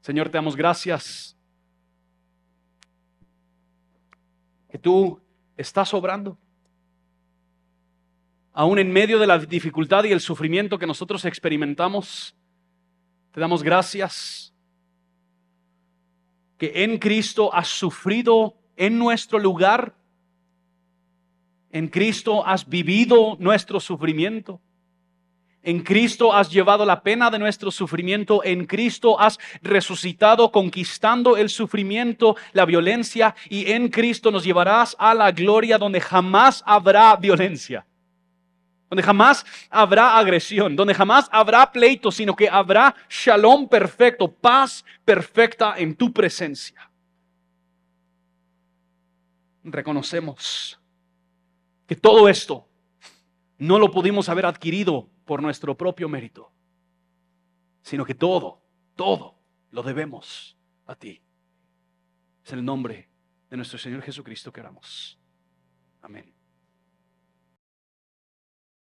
Señor, 0.00 0.30
te 0.30 0.38
damos 0.38 0.56
gracias 0.56 1.36
que 4.70 4.78
tú 4.78 5.20
estás 5.54 5.92
obrando. 5.92 6.38
Aún 8.54 8.78
en 8.78 8.90
medio 8.90 9.18
de 9.18 9.26
la 9.26 9.38
dificultad 9.38 10.04
y 10.04 10.12
el 10.12 10.20
sufrimiento 10.20 10.78
que 10.78 10.86
nosotros 10.86 11.26
experimentamos, 11.26 12.34
te 13.32 13.40
damos 13.40 13.62
gracias 13.62 14.54
que 16.58 16.84
en 16.84 16.98
Cristo 16.98 17.54
has 17.54 17.68
sufrido 17.68 18.54
en 18.76 18.98
nuestro 18.98 19.38
lugar. 19.38 19.94
En 21.70 21.88
Cristo 21.88 22.44
has 22.46 22.68
vivido 22.68 23.36
nuestro 23.38 23.80
sufrimiento. 23.80 24.60
En 25.62 25.82
Cristo 25.82 26.32
has 26.32 26.50
llevado 26.50 26.84
la 26.84 27.02
pena 27.02 27.30
de 27.30 27.38
nuestro 27.38 27.70
sufrimiento. 27.70 28.42
En 28.42 28.66
Cristo 28.66 29.20
has 29.20 29.38
resucitado 29.62 30.50
conquistando 30.50 31.36
el 31.36 31.48
sufrimiento, 31.48 32.36
la 32.52 32.64
violencia. 32.64 33.34
Y 33.48 33.70
en 33.72 33.88
Cristo 33.88 34.30
nos 34.30 34.44
llevarás 34.44 34.96
a 34.98 35.14
la 35.14 35.30
gloria 35.30 35.78
donde 35.78 36.00
jamás 36.00 36.62
habrá 36.66 37.14
violencia. 37.16 37.87
Donde 38.88 39.02
jamás 39.02 39.44
habrá 39.70 40.18
agresión. 40.18 40.74
Donde 40.74 40.94
jamás 40.94 41.28
habrá 41.30 41.70
pleito, 41.70 42.10
sino 42.10 42.34
que 42.34 42.48
habrá 42.48 42.94
shalom 43.08 43.68
perfecto, 43.68 44.30
paz 44.32 44.84
perfecta 45.04 45.74
en 45.76 45.94
tu 45.94 46.12
presencia. 46.12 46.90
Reconocemos 49.64 50.80
que 51.86 51.96
todo 51.96 52.28
esto 52.28 52.66
no 53.58 53.78
lo 53.78 53.90
pudimos 53.90 54.28
haber 54.28 54.46
adquirido 54.46 55.08
por 55.24 55.42
nuestro 55.42 55.76
propio 55.76 56.08
mérito, 56.08 56.50
sino 57.82 58.04
que 58.04 58.14
todo, 58.14 58.62
todo 58.94 59.38
lo 59.70 59.82
debemos 59.82 60.56
a 60.86 60.94
ti. 60.94 61.20
Es 62.44 62.52
el 62.52 62.64
nombre 62.64 63.08
de 63.50 63.56
nuestro 63.56 63.78
Señor 63.78 64.02
Jesucristo 64.02 64.52
que 64.52 64.60
oramos. 64.60 65.18
Amén. 66.00 66.37